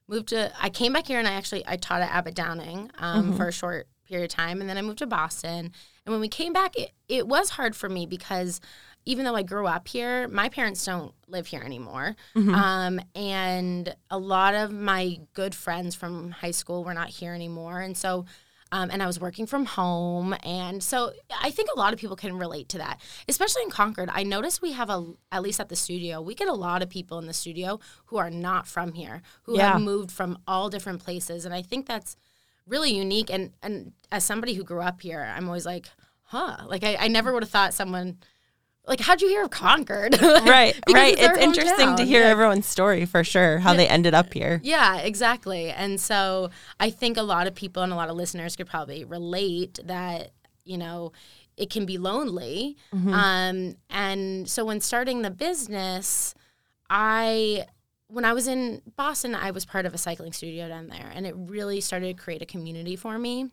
[0.09, 3.36] moved to I came back here and I actually I taught at Abbott Downing um,
[3.36, 5.72] for a short period of time and then I moved to Boston.
[6.04, 8.60] And when we came back it, it was hard for me because
[9.06, 12.16] even though I grew up here, my parents don't live here anymore.
[12.36, 17.80] Um, and a lot of my good friends from high school were not here anymore.
[17.80, 18.24] And so
[18.72, 21.12] um, and I was working from home, and so
[21.46, 24.08] I think a lot of people can relate to that, especially in Concord.
[24.12, 26.88] I notice we have a, at least at the studio, we get a lot of
[26.88, 29.72] people in the studio who are not from here, who Yeah.
[29.74, 32.16] have moved from all different places, and I think that's
[32.66, 33.30] really unique.
[33.30, 35.86] And and as somebody who grew up here, I'm always like,
[36.22, 38.18] huh, like I, I never would have thought someone.
[38.86, 40.14] Like, how'd you hear of Concord?
[40.22, 41.14] Right, right.
[41.18, 42.28] it's It's interesting to hear Yeah.
[42.28, 44.60] everyone's story for sure, how they ended up here.
[44.62, 45.70] Yeah, exactly.
[45.70, 49.02] And so I think a lot of people and a lot of listeners could probably
[49.04, 50.32] relate that,
[50.64, 51.12] you know,
[51.56, 52.76] it can be lonely.
[52.92, 56.34] Um, and so when starting the business,
[56.90, 57.64] I
[58.09, 61.26] when I was in Boston, I was part of a cycling studio down there, and
[61.26, 63.50] it really started to create a community for me.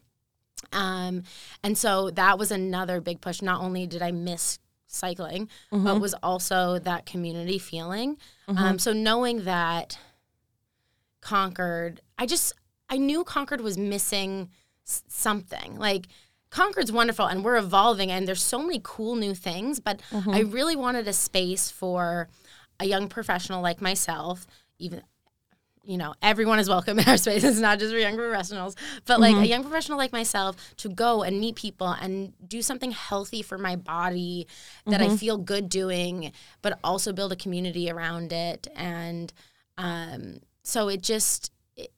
[0.73, 1.23] Um,
[1.63, 3.41] and so that was another big push.
[3.41, 8.17] Not only did I miss cycling, but was also that community feeling.
[8.47, 9.97] Um, so knowing that
[11.21, 12.53] Concord, I just
[12.89, 14.49] I knew Concord was missing
[14.85, 15.77] s- something.
[15.77, 16.07] Like
[16.49, 20.75] Concord's wonderful and we're evolving and there's so many cool new things, but I really
[20.75, 22.27] wanted a space for
[22.81, 24.47] a young professional like myself,
[24.79, 25.01] even
[25.83, 27.43] you know, everyone is welcome in our space.
[27.51, 28.75] It's not just for young professionals,
[29.05, 32.91] but like a young professional like myself to go and meet people and do something
[32.91, 34.47] healthy for my body
[34.85, 38.67] that I feel good doing, but also build a community around it.
[38.75, 39.33] And
[39.77, 41.91] um, so it just, it,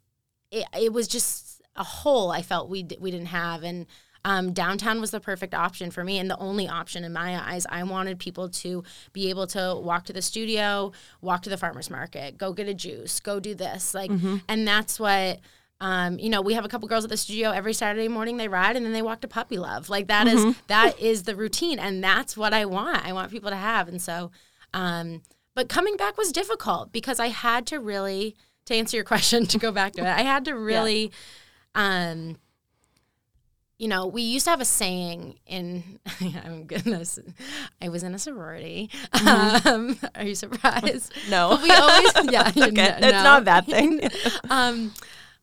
[0.49, 3.63] it, it was just a hole I felt we, d- we didn't have.
[3.63, 3.85] And
[4.25, 7.65] um, downtown was the perfect option for me and the only option in my eyes.
[7.69, 11.89] I wanted people to be able to walk to the studio, walk to the farmer's
[11.89, 13.93] market, go get a juice, go do this.
[13.93, 14.09] Like,
[14.47, 15.39] and that's what.
[15.81, 18.37] Um, you know, we have a couple girls at the studio every Saturday morning.
[18.37, 19.89] They ride and then they walk to Puppy Love.
[19.89, 23.05] Like that is that is the routine, and that's what I want.
[23.05, 24.31] I want people to have, and so.
[24.73, 25.23] Um,
[25.55, 28.35] but coming back was difficult because I had to really,
[28.67, 31.11] to answer your question, to go back to it, I had to really,
[31.75, 32.37] um,
[33.83, 35.99] you know, we used to have a saying in,
[36.45, 37.19] I'm goodness,
[37.81, 38.89] I was in a sorority.
[39.11, 41.11] Um, are you surprised?
[41.29, 41.59] No.
[41.61, 42.95] we always, yeah, It's okay.
[42.99, 44.09] It's not a bad thing.
[44.49, 44.93] um,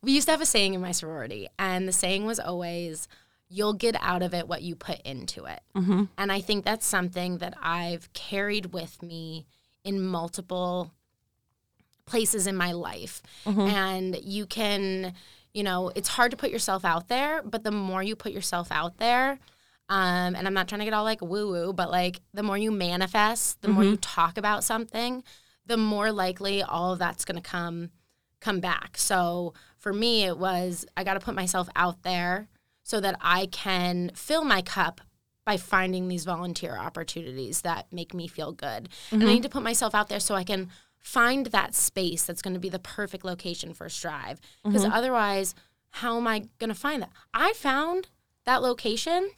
[0.00, 3.08] we used to have a saying in my sorority, and the saying was always,
[3.50, 6.04] "You'll get out of it what you put into it." Mm-hmm.
[6.16, 9.44] And I think that's something that I've carried with me
[9.84, 10.94] in multiple
[12.06, 13.22] places in my life.
[13.44, 13.60] Mm-hmm.
[13.60, 15.12] And you can,
[15.54, 18.68] you know, it's hard to put yourself out there, but the more you put yourself
[18.70, 19.38] out there,
[19.88, 22.56] um, and I'm not trying to get all like woo woo, but like the more
[22.56, 25.24] you manifest, the more you talk about something,
[25.66, 27.90] the more likely all of that's going to come
[28.40, 28.96] come back.
[28.96, 32.48] So for me, it was I got to put myself out there
[32.84, 35.00] so that I can fill my cup
[35.44, 38.88] by finding these volunteer opportunities that make me feel good.
[39.10, 40.70] And I need to put myself out there so I can
[41.00, 44.40] find that space that's going to be the perfect location for Strive.
[44.64, 45.54] Because otherwise,
[45.90, 47.10] how am I going to find that?
[47.34, 48.08] I found
[48.44, 49.30] that location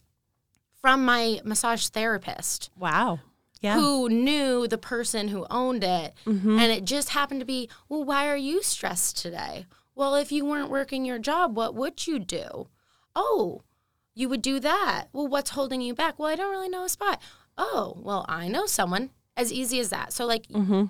[0.80, 3.20] from my massage therapist Wow.
[3.60, 3.74] Yeah.
[3.76, 6.14] who knew the person who owned it.
[6.26, 6.58] Mm-hmm.
[6.58, 9.66] And it just happened to be, well, why are you stressed today?
[9.94, 12.66] Well, if you weren't working your job, what would you do?
[13.14, 13.62] Oh,
[14.14, 15.04] you would do that.
[15.12, 16.18] Well, what's holding you back?
[16.18, 17.20] Well, I don't really know a spot.
[17.56, 19.10] Oh, well, I know someone.
[19.36, 20.12] As easy as that.
[20.12, 20.86] So, like, Mm-hmm.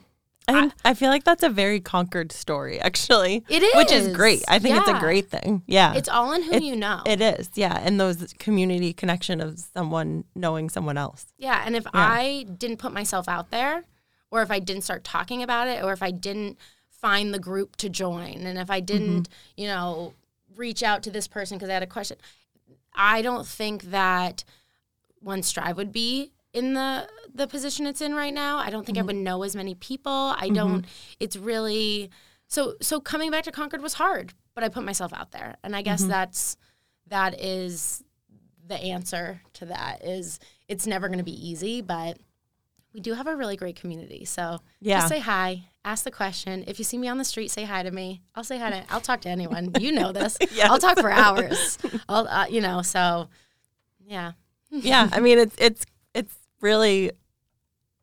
[0.55, 3.45] I I feel like that's a very Concord story, actually.
[3.49, 3.75] It is.
[3.75, 4.43] which is great.
[4.49, 5.63] I think it's a great thing.
[5.67, 7.03] Yeah, it's all in who It- you know.
[7.07, 7.51] it is.
[7.55, 11.27] Yeah, and those community connection of someone knowing someone else.
[11.39, 13.85] Yeah, and if I didn't put myself out there,
[14.31, 17.77] or if I didn't start talking about it, or if I didn't find the group
[17.77, 19.61] to join, and if I didn't, mm-hmm.
[19.61, 20.15] you know,
[20.57, 22.17] reach out to this person because I had a question,
[22.95, 24.45] I don't think that
[25.21, 28.59] one Strive would be in the the position it's in right now.
[28.59, 29.09] I don't think I mm-hmm.
[29.09, 30.12] would know as many people.
[30.12, 30.55] I mm-hmm.
[30.55, 30.87] don't.
[31.20, 32.11] It's really
[32.47, 32.74] so.
[32.80, 35.83] So coming back to Concord was hard, but I put myself out there, and I
[35.83, 36.11] guess mm-hmm.
[36.11, 36.57] that's
[37.09, 38.03] that is
[38.66, 42.18] the answer to that is it's never going to be easy, but
[42.95, 44.24] we do have a really great community.
[44.24, 44.99] So Yeah.
[44.99, 46.64] just say hi, ask the question.
[46.66, 48.22] If you see me on the street, say hi to me.
[48.35, 48.85] I'll say hi to.
[48.91, 49.72] I'll talk to anyone.
[49.80, 50.39] You know this.
[50.53, 50.70] Yes.
[50.70, 51.78] I'll talk for hours.
[52.09, 52.83] I'll, uh, you know.
[52.83, 53.28] So,
[54.07, 54.33] yeah.
[54.70, 57.11] yeah, I mean it's it's it's really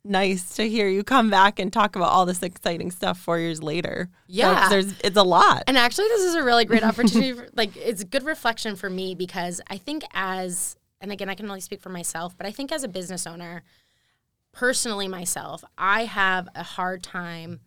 [0.10, 3.62] nice to hear you come back and talk about all this exciting stuff four years
[3.64, 4.10] later.
[4.12, 4.68] So, Yeah.
[4.70, 5.64] there's it's a lot.
[5.68, 7.34] And actually, this is a really great opportunity.
[7.34, 11.36] For, like, it's a good reflection for me because I think as, and again, I
[11.36, 13.64] can only speak for myself, but I think as a business owner,
[14.52, 17.60] personally myself, I have a hard time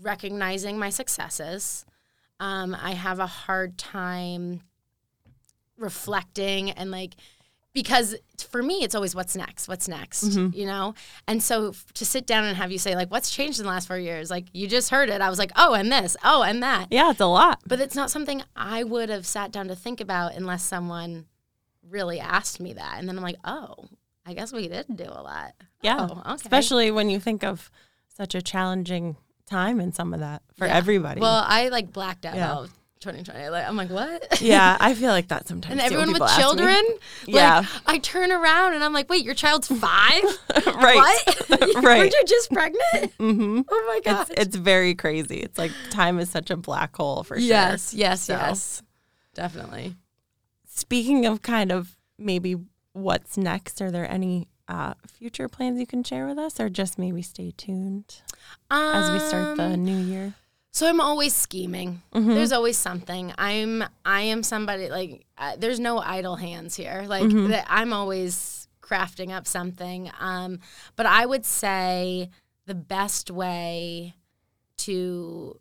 [0.00, 1.84] recognizing my successes
[2.40, 4.62] Um, I have a hard time
[5.76, 7.14] reflecting and like
[7.74, 8.14] because
[8.48, 10.56] for me it's always what's next what's next Mm-hmm.
[10.58, 10.94] you know
[11.26, 13.70] and so f- to sit down and have you say like what's changed in the
[13.70, 16.42] last four years like you just heard it i was like oh and this oh
[16.42, 17.60] and that Yeah, it's a lot.
[17.66, 21.26] but it's not something i would have sat down to think about unless someone
[21.88, 23.74] really asked me that and then i'm like oh
[24.26, 25.52] i guess we did do a lot
[25.82, 26.08] Yeah.
[26.10, 27.70] oh, okay Especially when you think of
[28.08, 29.16] such a challenging
[29.46, 30.76] time in some of that for Yeah.
[30.76, 31.20] everybody.
[31.20, 32.66] well i like blacked out Yeah.
[33.06, 35.72] Of 2020 like i'm like what yeah, I feel like that sometimes.
[35.72, 36.42] and everyone with people ask me.
[36.42, 36.84] children
[37.26, 37.64] Yeah.
[37.86, 40.22] i turn around and i'm like wait your child's five
[40.66, 40.96] right.
[40.96, 41.48] What?
[41.82, 41.98] Right.
[41.98, 43.12] Weren't you just pregnant?
[43.18, 44.30] hmm Oh my god.
[44.30, 45.36] It's it's very crazy.
[45.38, 47.46] It's like time is such a black hole for sure.
[47.48, 48.82] yes, yes, So- yes.
[49.34, 49.96] Definitely.
[50.66, 52.56] Speaking of kind of maybe
[52.92, 56.98] what's next, are there any uh, future plans you can share with us, or just
[56.98, 58.22] maybe stay tuned
[58.70, 60.34] as we start the Um, new year?
[60.72, 62.00] So I'm always scheming.
[62.14, 62.34] Mhm.
[62.34, 63.32] There's always something.
[63.36, 67.04] I'm I am somebody like uh, there's no idle hands here.
[67.06, 67.48] Like Mhm.
[67.50, 70.10] that I'm always crafting up something.
[70.18, 70.60] Um
[70.96, 72.30] but I would say
[72.66, 74.14] the best way
[74.78, 75.60] to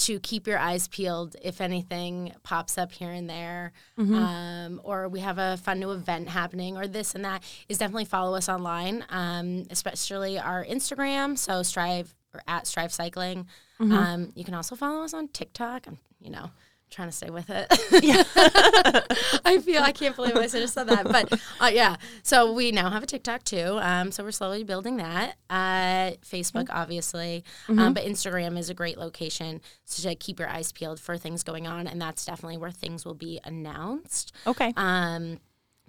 [0.00, 4.14] to keep your eyes peeled if anything pops up here and there Mhm.
[4.14, 8.04] um, or we have a fun new event happening or this and that is definitely
[8.04, 13.46] follow us online um, especially our instagram so strive or at strive cycling
[13.80, 13.92] Mhm.
[13.92, 16.50] um, you can also follow us on tiktok i'm you know
[16.90, 17.66] trying to stay with it
[18.02, 18.22] Yeah.
[19.44, 21.30] i feel i can't believe i just said that but
[21.60, 25.34] uh, yeah so we now have a tiktok too um, so we're slowly building that
[25.50, 29.60] uh, facebook obviously um, but instagram is a great location
[29.90, 33.14] to keep your eyes peeled for things going on and that's definitely where things will
[33.14, 34.72] be announced Okay.
[34.76, 35.38] um,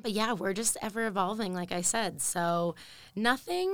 [0.02, 2.22] but yeah, we're just ever evolving, like I said.
[2.22, 2.76] So
[3.18, 3.70] nothing,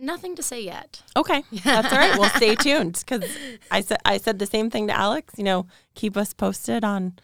[0.00, 1.02] nothing to say yet.
[1.16, 2.18] Okay, that's all right.
[2.18, 3.24] Well, stay tuned because
[3.70, 5.34] I said I said the same thing to Alex.
[5.36, 7.14] You know, keep us posted on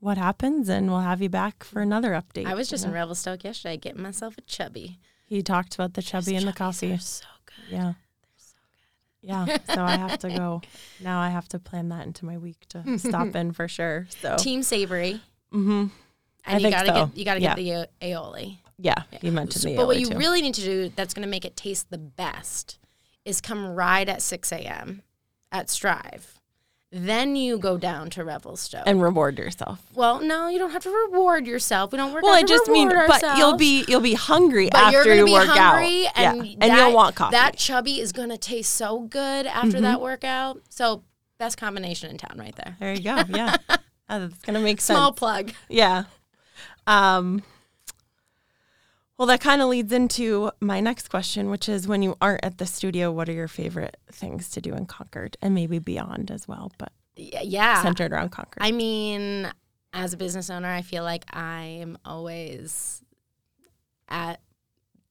[0.00, 2.46] what happens, and we'll have you back for another update.
[2.46, 3.00] I was just you in know?
[3.00, 4.98] Revelstoke yesterday getting myself a chubby.
[5.26, 6.96] He talked about the chubby and the coffee.
[6.98, 7.72] so good.
[7.72, 7.92] Yeah.
[9.22, 9.58] Yeah.
[9.74, 10.62] So I have to go.
[11.02, 14.06] Now I have to plan that into my week to stop in for sure.
[14.20, 14.36] So.
[14.36, 15.86] Team Savory, hmm
[16.46, 17.06] I and you think gotta so.
[17.06, 17.54] get you gotta Yeah.
[17.56, 18.58] get the aioli.
[18.80, 19.02] Yeah.
[19.20, 20.16] You mentioned the but what you too.
[20.18, 22.78] really need to do that's going to make it taste the best
[23.24, 25.02] is come right at six a.m.
[25.52, 26.36] at Strive.
[26.92, 28.82] Then you go down to Revelstoke.
[28.84, 29.80] and reward yourself.
[29.94, 31.92] well, no, you don't have to reward yourself.
[31.92, 32.24] We don't work.
[32.24, 35.24] Well, I just mean, reward but you'll be you'll be hungry But you're after you
[35.26, 36.52] be work hungry out, and yeah.
[36.60, 37.32] and that, you'll want coffee.
[37.36, 39.82] That chubby is gonna taste so good after Mhm.
[39.82, 40.62] that workout.
[40.68, 41.04] So
[41.38, 42.76] best combination in town, right there.
[42.80, 43.22] there you go.
[43.28, 43.76] Yeah, Uh,
[44.18, 44.96] that's gonna make sense.
[44.96, 45.52] Small plug.
[45.68, 46.04] Yeah.
[46.88, 47.44] Um,
[49.20, 52.56] well, that kind of leads into my next question, which is when you aren't at
[52.56, 56.48] the studio, what are your favorite things to do in Concord and maybe beyond as
[56.48, 57.82] well, but Yeah.
[57.82, 58.62] centered around Concord?
[58.62, 59.52] I mean,
[59.92, 63.02] as a business owner, I feel like I'm always
[64.08, 64.40] at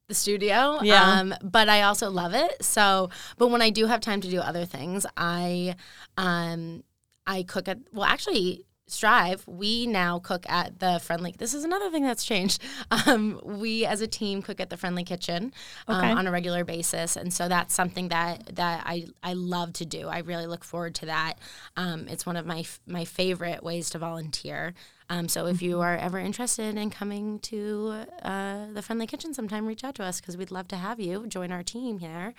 [0.08, 0.80] the studio.
[0.82, 1.20] Yeah.
[1.20, 2.66] Um, but I also love it.
[2.66, 5.76] So, but when I do have time to do other things, I,
[6.18, 6.84] um,
[7.28, 11.36] I cook at, well, actually, Strive, we now cook at the Friendly.
[11.38, 12.62] This is another thing that's changed.
[13.06, 15.54] Um, we as a team cook at the Friendly Kitchen
[15.88, 16.12] um, Okay.
[16.12, 20.08] on a regular basis, and so that's something that that I I love to do.
[20.08, 21.36] I really look forward to that.
[21.78, 24.74] Um, it's one of my f- my favorite ways to volunteer.
[25.12, 29.66] Um, so if you are ever interested in coming to uh, the Friendly Kitchen sometime,
[29.66, 32.36] reach out to us because we'd love to have you join our team here.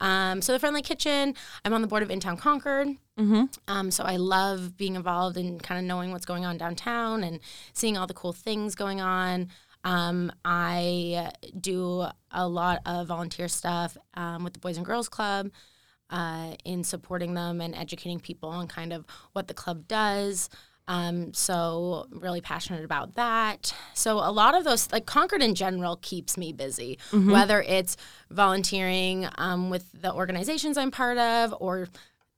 [0.00, 2.88] Um, so the Friendly Kitchen, I'm on the board of Intown Concord.
[3.18, 3.44] mm-hmm.
[3.66, 7.40] Um, so I love being involved and kind of knowing what's going on downtown and
[7.72, 9.48] seeing all the cool things going on.
[9.84, 15.50] Um, I do a lot of volunteer stuff um, with the Boys and Girls Club
[16.10, 20.48] uh, in supporting them and educating people on kind of what the club does.
[20.88, 23.72] Um, so really passionate about that.
[23.94, 26.98] So a lot of those, like Concord in general, keeps me busy.
[27.30, 27.96] Whether it's
[28.30, 31.88] volunteering um, with the organizations I'm part of, or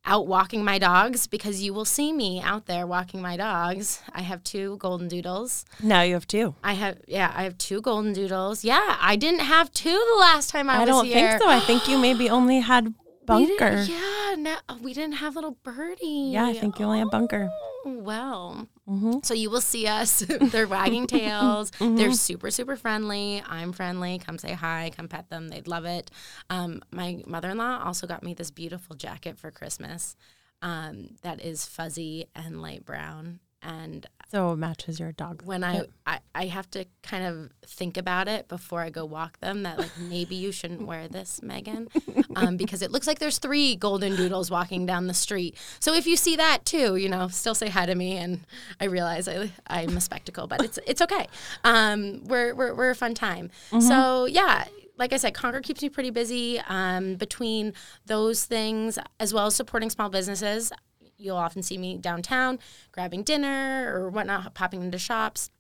[0.07, 4.03] out walking my dogs, because you will see me out there walking my dogs.
[4.13, 5.65] I have two golden doodles.
[5.83, 6.55] Now you have two.
[6.63, 8.65] I have, yeah, I have two golden doodles.
[8.65, 11.49] Yeah, I didn't have two the last time I, I, was don't think so.
[11.49, 12.93] I think you maybe only had
[13.27, 13.83] Bunker.
[13.89, 16.31] yeah, no, we didn't have little birdie.
[16.33, 17.49] Yeah, I think you only have Bunker.
[17.87, 19.21] Oh, well, Mm-hmm.
[19.23, 20.21] so you will see us.
[20.41, 21.71] They're wagging tails.
[21.81, 23.43] They're super, super friendly.
[23.47, 24.19] I'm friendly.
[24.19, 24.91] Come say hi.
[24.95, 25.49] Come pet them.
[25.49, 26.11] They'd love it.
[26.51, 30.17] Um, my mother in law also got me this beautiful jacket for Christmas
[30.61, 33.41] um, that is fuzzy and light brown.
[33.65, 35.43] And So it matches your dog.
[35.45, 39.41] when I, I I have to kind of think about it before I go walk
[39.41, 41.89] them that like maybe you shouldn't wear this, Megan,
[42.37, 45.57] um, because it looks like there's three golden doodles walking down the street.
[45.81, 48.41] So if you see that too, you know, still say hi to me, and
[48.81, 51.27] I realize I I'm a spectacle, but it's it's okay.
[51.65, 53.51] Um, we're we're we're a fun time.
[53.81, 54.65] So yeah.
[54.97, 57.73] Like I said, Concord keeps me pretty busy um, between
[58.07, 60.71] those things as well as supporting small businesses
[61.17, 62.59] you'll often see me downtown
[62.93, 65.51] grabbing dinner or whatnot, popping into shops.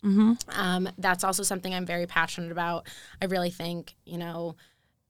[0.48, 2.86] Um, that's also something I'm very passionate about.
[3.22, 4.56] I really think, you know,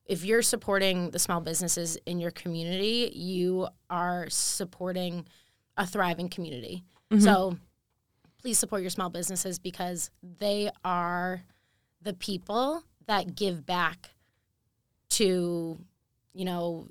[0.07, 5.26] if you're supporting the small businesses in your community, you are supporting
[5.76, 6.84] a thriving community.
[7.20, 7.57] So
[8.40, 11.42] please support your small businesses because they are
[12.03, 14.11] the people that give back
[15.11, 15.78] to,
[16.34, 16.86] you know,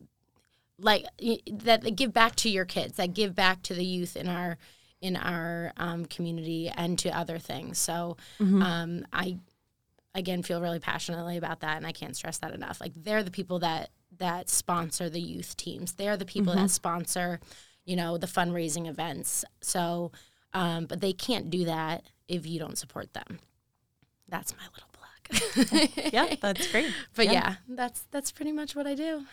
[0.79, 1.05] like
[1.51, 4.57] that they give back to your kids, that give back to the youth in our
[5.01, 7.77] in our um, community and to other things.
[7.77, 9.37] So um, I
[10.15, 12.79] again feel really passionately about that, and I can't stress that enough.
[12.79, 15.93] Like they're the people that that sponsor the youth teams.
[15.93, 17.39] They're the people that sponsor,
[17.85, 19.43] you know, the fundraising events.
[19.61, 20.11] So,
[20.53, 23.39] um, but they can't do that if you don't support them.
[24.27, 26.13] That's my little plug.
[26.13, 26.93] yeah, that's great.
[27.15, 27.55] But yeah.
[27.67, 29.25] that's that's pretty much what I do.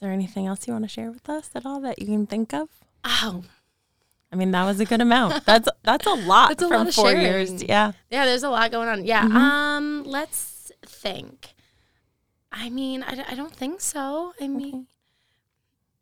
[0.00, 2.26] Is there anything else you want to share with us at all that you can
[2.26, 2.70] think of?
[3.04, 3.44] Oh,
[4.32, 5.44] I mean, that was a good amount.
[5.44, 7.20] That's that's a lot That's a from lot of four sharing.
[7.22, 7.62] years.
[7.62, 7.92] Yeah.
[8.10, 9.04] yeah, there's a lot going on.
[9.04, 9.24] Yeah.
[9.30, 11.48] Um, let's think.
[12.50, 14.32] I mean, I, I don't think so.
[14.40, 14.86] I mean,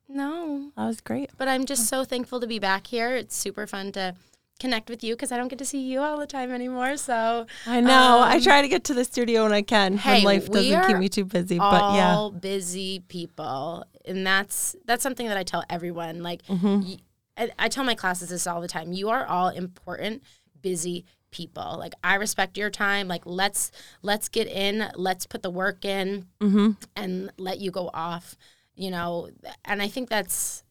[0.09, 0.71] no.
[0.77, 1.31] That was great.
[1.37, 3.17] But I'm just so thankful to be back here.
[3.17, 4.15] It's super fun to
[4.59, 6.97] connect with you because I don't get to see you all the time anymore.
[6.97, 8.19] So I know.
[8.19, 10.87] I Um, try to get to the studio when I can hey, when life doesn't
[10.87, 11.59] keep me too busy.
[11.59, 12.39] But all yeah.
[12.41, 16.23] busy people, and that's that's something that I tell everyone.
[16.23, 16.81] Like, Mm-hmm.
[16.83, 16.97] y
[17.37, 18.93] I I tell my classes this all the time.
[18.93, 20.23] You are all important,
[20.61, 21.77] busy people.
[21.79, 23.07] Like, I respect your time.
[23.07, 23.71] Like, let's
[24.03, 24.91] let's get in.
[24.97, 26.71] Let's put the work in, Mm-hmm.
[26.97, 28.37] and let you go off.
[28.75, 29.29] You know,
[29.65, 30.63] and I think that's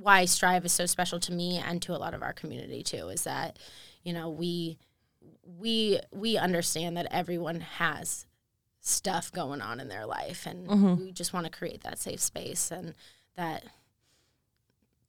[0.00, 3.08] why Strive is so special to me and to a lot of our community too.
[3.08, 3.58] Is that
[4.04, 4.78] you know we
[5.58, 8.26] we we understand that everyone has
[8.80, 10.98] stuff going on in their life and Mhm.
[10.98, 12.94] we just want to create that safe space and
[13.36, 13.64] that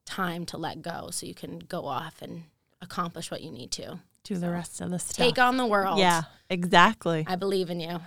[0.05, 2.43] time to let go so you can go off and
[2.81, 5.15] accomplish what you need to Do the rest of the stuff.
[5.15, 7.23] take on the world Yeah, exactly.
[7.27, 7.99] i believe in you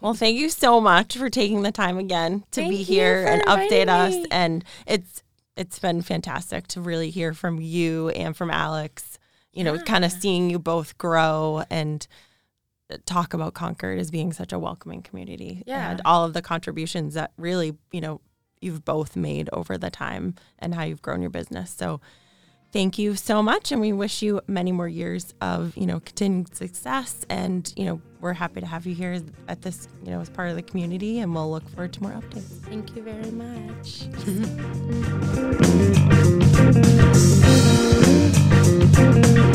[0.00, 3.42] Well, thank you so much for taking the time again to Thank be here and
[3.42, 4.14] update us.
[4.14, 4.26] me.
[4.30, 5.22] And it's
[5.56, 9.18] it's been fantastic to really hear from you and from Alex.
[9.52, 12.06] You know, kind of seeing you both grow and
[12.92, 15.62] uh, talk about Concord as being such a welcoming community.
[15.66, 15.90] Yeah.
[15.90, 18.20] And all of the contributions that really, you know,
[18.60, 21.70] you've both made over the time and how you've grown your business.
[21.70, 22.02] So
[22.72, 26.54] thank you so much and we wish you many more years of you know continued
[26.54, 27.24] success.
[27.28, 30.50] And you know we're happy to have you here at this you know as part
[30.50, 32.60] of the community and we'll look forward to more updates.
[32.64, 34.06] Thank you very much.